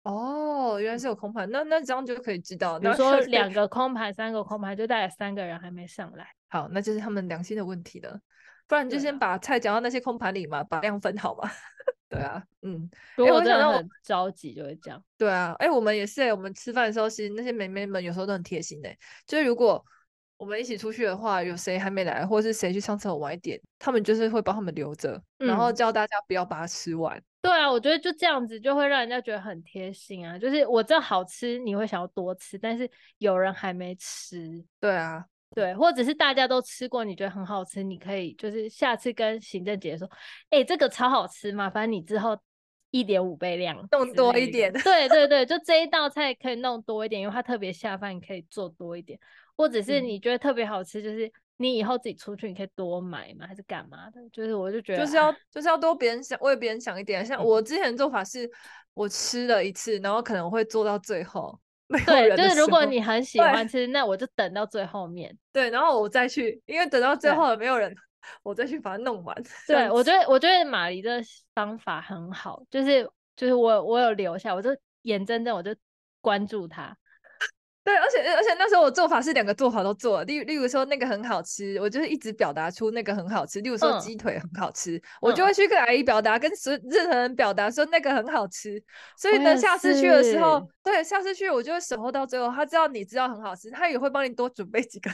[0.05, 2.81] 哦，原来是有空盘，那那这样就可以知道。
[2.81, 6.27] 比如说两个空盘，三个空盘，就代表三个人还没上来。
[6.49, 8.19] 好，那就是他们良心的问题了。
[8.67, 11.49] 不然就先把菜夹到那些空盘里嘛，把量分好嘛。
[12.09, 12.91] 对啊，嗯。
[13.17, 15.03] 如果真的很着急，就会这样。
[15.17, 18.89] 对啊，哎，我们也是，我们吃饭的时候，其实那些妹妹们有时候都很贴心的，
[19.27, 19.85] 就是如果。
[20.43, 27.23] 我们一起出去的话，有谁还没来，或是谁去上厕所晚一点，他们就是会帮他们留着，嗯、然后叫大家不要把它吃完。
[27.41, 30.37] 对啊，我觉得就这样子就会让人家觉得很贴心啊。
[30.37, 34.65] 就是我知道好吃，你会想要多吃，但是有人还没吃。
[34.81, 35.25] 对啊，
[35.55, 40.11] 对，或者是大家都吃过，你觉得很好吃，你可以就是下次跟行政姐姐说，
[40.51, 42.37] 哎、欸，这个超好吃嘛，反正你之后
[42.91, 44.73] 一点五倍量弄多一点。
[44.73, 49.17] 对对对， 就这一道菜可以弄多一点，因为它特别下饭，你可以做多一点。
[49.63, 54.21] 或者是你觉得特别好吃，嗯、就是你以后自己出去你可以多买嘛，还是干嘛的？
[54.33, 57.25] 就是我就觉得就是要就是要多别人想，为别人想一点。
[57.25, 58.51] 像我之前的做法是，
[58.95, 61.57] 我吃了一次，然后可能会做到最后。
[62.07, 65.33] 对，就是如果你很喜欢吃，那我就等到最后面。
[65.53, 67.95] 对，然后我再去，因为等到最后没有人，
[68.43, 69.37] 我再去把它弄完。
[69.69, 71.23] 对，我觉得我觉得马黎的
[71.55, 74.71] 方法很好，就是就是我我有留下，我就
[75.03, 75.73] 眼睁睁我就
[76.21, 76.97] 关注他。
[77.85, 83.61] 对，而且而且那时候我做法是两个做法都做了，例例如说那个很好吃，我就是一直表达出那个很好吃。
[83.61, 88.81] 例如说鸡腿很好吃，嗯、我就会去跟阿姨表达，跟所任何人表达说那个很好吃。
[89.17, 95.11] 所以呢，下次去的时候，对，下次去我就会守候到最后，他知道你知道很好吃，他也会帮你多准备几个。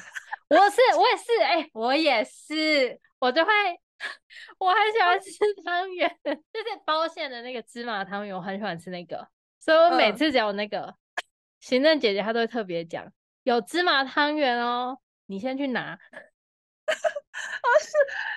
[0.50, 3.50] 我是我也是，哎、欸，我也是，我就会，
[4.58, 5.30] 我很喜欢吃
[5.64, 9.26] 汤圆， 就是包馅的那个芝麻汤圆，我很喜欢吃那个，
[9.58, 10.80] 所以我每次只要那个。
[10.80, 10.94] 嗯
[11.60, 13.10] 行政姐姐她都会特别讲，
[13.42, 15.98] 有芝麻汤圆哦，你先去拿。
[16.88, 17.92] 哦，是，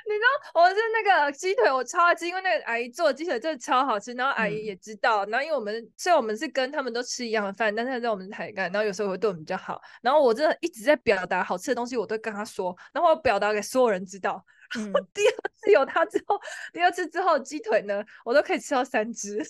[0.10, 14.44] 你知道我是那个鸡腿，我超爱吃，因为那个阿姨做的鸡腿真的超好吃，然后阿姨也知道，嗯、然后因为我们虽然我们是跟他们都吃一样的饭，但是她在我们是台干，然后有时候会对我们比较好，然后我真的一直在表达好吃的东西，我都跟她说，然后我表达给所有人知道。
[14.76, 16.40] 然后、第二次有她之后，
[16.74, 19.42] 第二次之后鸡腿呢，我都可以吃到三只。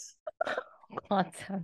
[1.10, 1.56] 我操！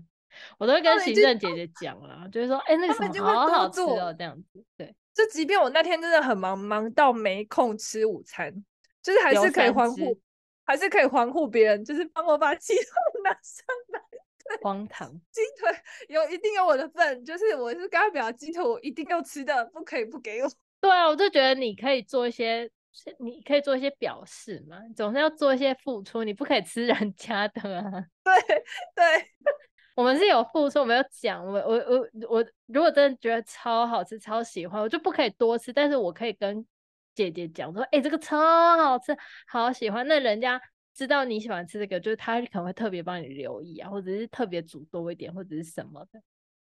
[0.58, 4.64] 我都会跟行政姐姐讲了，就是说，哎、欸，那个什么好好吃哦，这样子。
[4.78, 8.54] 对，就即便我那天真的很忙，忙到没空吃午餐，
[9.02, 10.20] 就是还是可以欢呼，
[10.66, 12.84] 还是可以欢呼别人，就是帮我把鸡腿
[13.24, 14.02] 拿上来。
[14.62, 15.70] 荒唐，鸡腿
[16.08, 20.50] 有一定有我的份，就是我是跟他表鸡腿我一定要吃的，不可以不给我。
[20.80, 22.72] 对啊，我就觉得你可以做一些，
[23.20, 27.92] 你可以做一些表示嘛，总是要做一些付出，你不可以吃人家的啊。
[28.24, 28.34] 对
[28.96, 29.28] 对。
[29.98, 36.64] 我们是有付出，我们有讲，我我我我如果真的觉得超好吃、超喜欢，我就不可以多吃，但是我可以跟
[37.16, 38.38] 姐姐讲说，哎、欸，这个超
[38.78, 39.18] 好吃，
[39.48, 40.08] 好喜欢。
[40.08, 40.62] 那人家
[40.93, 46.22] 知道你喜欢吃这个，就是他可能会特别帮你留意啊，或者是特别煮多一点，或者是什么的。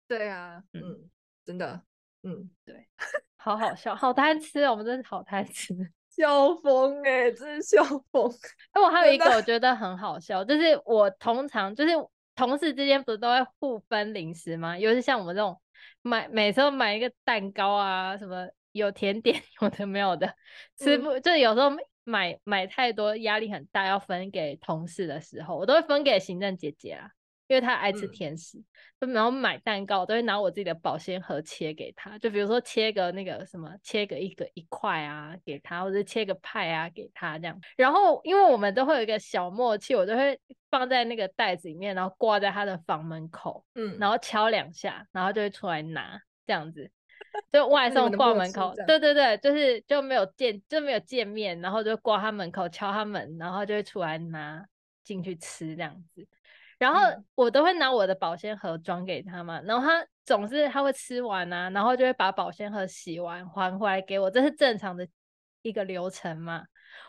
[0.08, 1.10] 对啊，嗯，嗯
[1.44, 1.82] 真的，
[2.22, 2.88] 嗯，对，
[3.36, 5.74] 好好笑，好贪吃，我们真的好贪吃，
[6.08, 8.32] 笑疯哎，真是笑疯。
[8.72, 11.92] 哎，我还有一个我觉得很好笑，就是我通常就是。
[12.38, 14.78] 同事之间不是都会互分零食吗？
[14.78, 15.60] 尤其像我们这种
[16.02, 20.32] 买每次都买一个蛋糕啊，什么有甜点 有的没有的，
[20.76, 21.68] 吃不、嗯、就有时候
[22.04, 27.10] 买买太多压力很大，要分给同事的时候，我都会分给行政姐姐啊。
[27.48, 28.62] 因为他爱吃甜食，
[29.00, 37.60] 嗯、然后买蛋糕都会拿我自己的保鲜盒切给他，就比如说切个那个什么，切个一个一块啊给他，或者切个派啊给他这样。
[37.76, 40.38] 然后因为我们都会有一个小默契，我都会
[40.70, 46.90] 放在那个袋子里面，然后挂在他的房门口，嗯，然后敲两下，然后就会出来拿这样子，
[47.50, 54.62] 就外送挂门口，对对对，就是就没有见就没有见面，然后就挂他门口敲他门，然后就会出来拿
[55.02, 56.26] 进去吃这样子。
[56.78, 57.00] 然后
[57.34, 65.06] 我都会拿我的保鲜盒装给他嘛，然后他总是他会吃完啊，然后就会把保鲜盒洗完还回来给我，这是正常的
[65.62, 66.64] 一个流程嘛。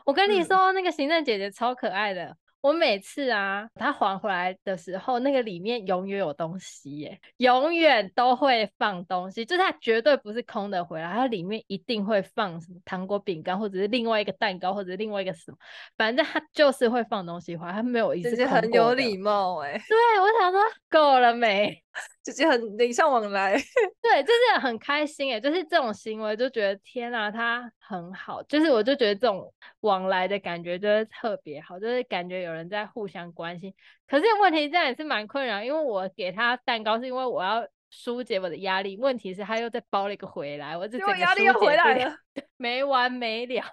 [0.06, 2.36] 我跟你说，嗯、那个行政姐姐超可爱的。
[2.62, 15.58] 我每次啊，他还回来的时候，那个里面永远有东西耶，永远都会放东西，就是他绝对不是空的回来，他里面一定会放什么糖果、饼干，或者是另外一个蛋糕，或者是另外一个什么，
[15.98, 18.62] 反正他就是会放东西回来，他没有一次空过的。
[18.62, 19.74] 很有礼貌哎。
[19.88, 21.82] 对，我想说够了没？
[22.24, 23.54] 直接很礼尚往来，
[24.02, 33.74] 对，就是很开心哎，就是这种行为就觉得天啊，他很好，就是我就觉得这种往来的感觉就是特别好，就是感觉有人在互相关心。
[34.08, 42.16] 可是问题这样也是蛮困扰，因为我给他蛋糕是因为我要疏解我的压力，问题是他又再包了一个回来，我这整个压力又回来了，
[42.58, 43.64] 没完没了。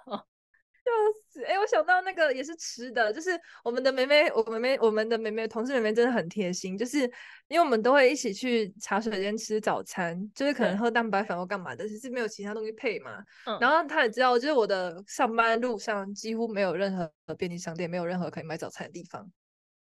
[0.87, 3.31] 就是，哎、欸，我想到那个也是吃的，就是
[3.65, 7.01] 我们的妹妹，我妹妹，我们的妹妹，同事妹妹真的很贴心，就是
[7.49, 13.19] 因为我们都会一起去茶水间吃早餐，就是可能喝蛋白粉或干嘛的，其实没有其他东西配嘛。
[13.47, 19.29] 嗯、然后她也知道，就是我的上班路上几乎没有任何便利商店，没有任何可以买早餐的地方，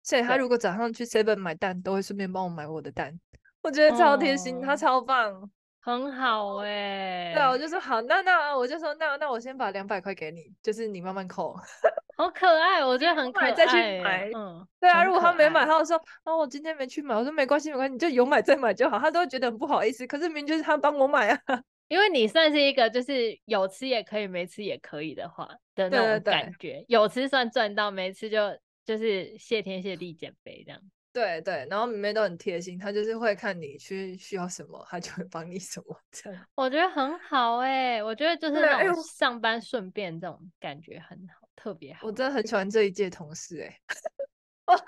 [0.02, 3.18] 所以她如果早上去 Seven 买蛋，都会顺便帮我买我的蛋，
[3.62, 5.50] 我觉得超贴心，她、哦、超棒。
[5.84, 11.56] 很好哎、欸，对啊，我就说好，那那我就说那那我先把两百块给你，就是你慢慢扣。
[12.16, 13.52] 好可爱，我觉得很可爱、欸。
[13.54, 20.06] 再去买，嗯，对啊，如果他没买，他就说啊，我今天没去买，我说没关系没关系，你就有买再买就好，他都会觉得很不好意思。
[20.06, 21.40] 可是明明就是他帮我买啊，
[21.88, 28.38] 因为你算是一个就是有吃也可以，没吃也可以的话的那种感觉，对对对，有吃算赚到，没吃就
[28.84, 30.80] 就是谢天谢地减肥这样。
[31.12, 36.46] 对对，然后妹妹都很贴心，她就是会看你去需要什么，她就会帮你什么这样。
[36.54, 42.06] 我觉得很好哎、欸，我觉得就是那种上班顺便这种感觉很好，特别好。
[42.06, 43.66] 我真的很喜欢这一届同事哎、
[44.74, 44.82] 欸，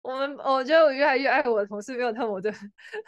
[0.00, 2.50] 我们我觉得我越来越爱我的同事，没有他们我就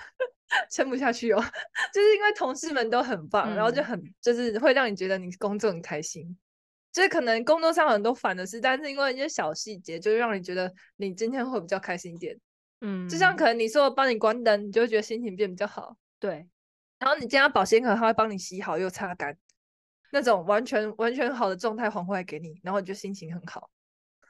[0.71, 1.39] 撑不下去哦。
[1.95, 6.37] 就是因为同事们都很棒，嗯、然后就很就是会让你觉得你工作很开心。
[6.93, 12.39] 就是可能工作上很多烦的事，但是因为一些小细节，就会让你觉得你今天会比较开心一点。
[12.83, 15.97] 嗯，就像可能你说帮你关灯，你就会觉得心情变比较好。
[16.21, 16.47] 对，
[16.99, 19.37] 然后你今天保鲜盒，他会帮你洗好又擦干，
[20.13, 23.71] 那种完全完全好的状态还回来给你，然后你就心情很好。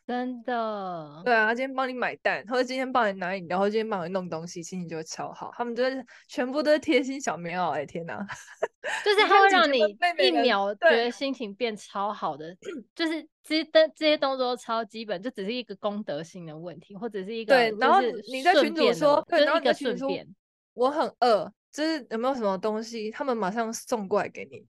[0.05, 5.53] 真的，对啊，他今天帮你买蛋，或者今天帮你拿饮料，或者今天帮你弄东西，心情就会超好。
[5.57, 8.19] 他们就是全部都是贴心小棉袄，哎天哪！
[9.05, 9.79] 就是他会让你
[10.19, 12.53] 一秒觉得心情变超好的，
[12.97, 17.73] 就是这些这些动作超基本，就只是一个功德性的问题，或者是一个对。
[17.79, 20.27] 然后你在群主说，对，然后你在群主说，
[20.75, 24.67] 我很饿，就是有没有什么东西，他们马上送过来给你，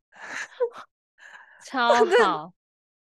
[1.66, 1.90] 超
[2.22, 2.54] 好。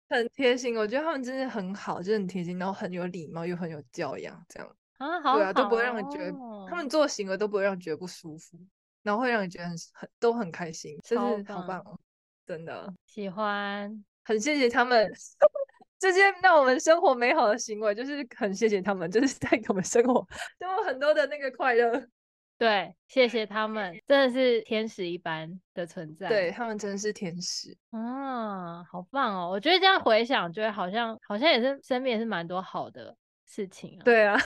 [0.10, 6.32] 很贴心，我觉得他们真的很好，就很贴心，然后很有礼貌，又很有教养，这样啊，好，对啊，都不会让你觉得
[6.68, 8.60] 他们做行为都不会让你觉得不舒服，
[9.04, 11.98] 然后会让你觉得很很都很开心，真是好棒哦，
[12.46, 15.10] 真的喜欢，很谢谢他们
[16.00, 20.26] 这些让我们生活美好的行为，就是很谢谢他们，就是带给我们生活
[20.58, 22.08] 都有很多的那个快乐。
[22.60, 26.28] 对，谢谢他们，真的是天使一般的存在。
[26.28, 29.50] 对，他们真的是天使，啊，好棒哦！
[29.50, 34.04] 我觉得这样回想，觉得好像好像也是身边也是蛮多好的事情啊。
[34.04, 34.38] 对啊，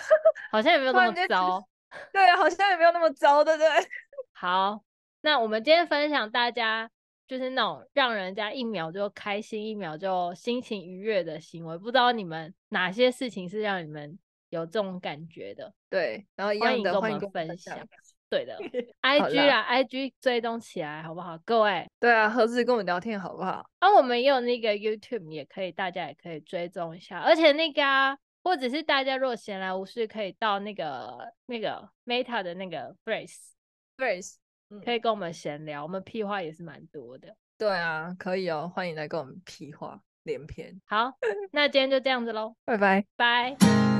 [0.52, 1.68] 好像也没有那么糟。
[2.12, 3.68] 对啊，好像也没有那么糟，对不对？
[4.32, 4.84] 好，
[5.22, 6.88] 那我们今天分享大家
[7.28, 14.20] 就是那种让人家一秒就开心，一秒就心情愉悦的行为，不知道你们哪些事情是让你们
[14.54, 15.74] 有这种感觉的？
[15.90, 17.78] 对，然后一样的欢迎跟我们分享。
[18.30, 18.58] 对的，
[19.02, 21.38] IG 啊，IG 追踪起来好不好？
[21.44, 23.68] 各位，对啊，何止跟我们聊天好不好？
[23.80, 27.20] 啊，我们也有那个 YouTube，也可以，大家也可以追踪一下。
[27.20, 34.36] 而且那个啊，或者是大家如果闲来无事，可以到那个那个 Meta 的那个 Threads，Threads，
[34.84, 37.36] 可以跟我们闲聊，我们屁话也是蛮多的。
[37.58, 40.82] 对啊，可以哦，欢迎来跟我们屁话连篇。
[40.86, 41.14] 好，
[41.54, 43.93] 那今天就这样子喽，拜拜，拜。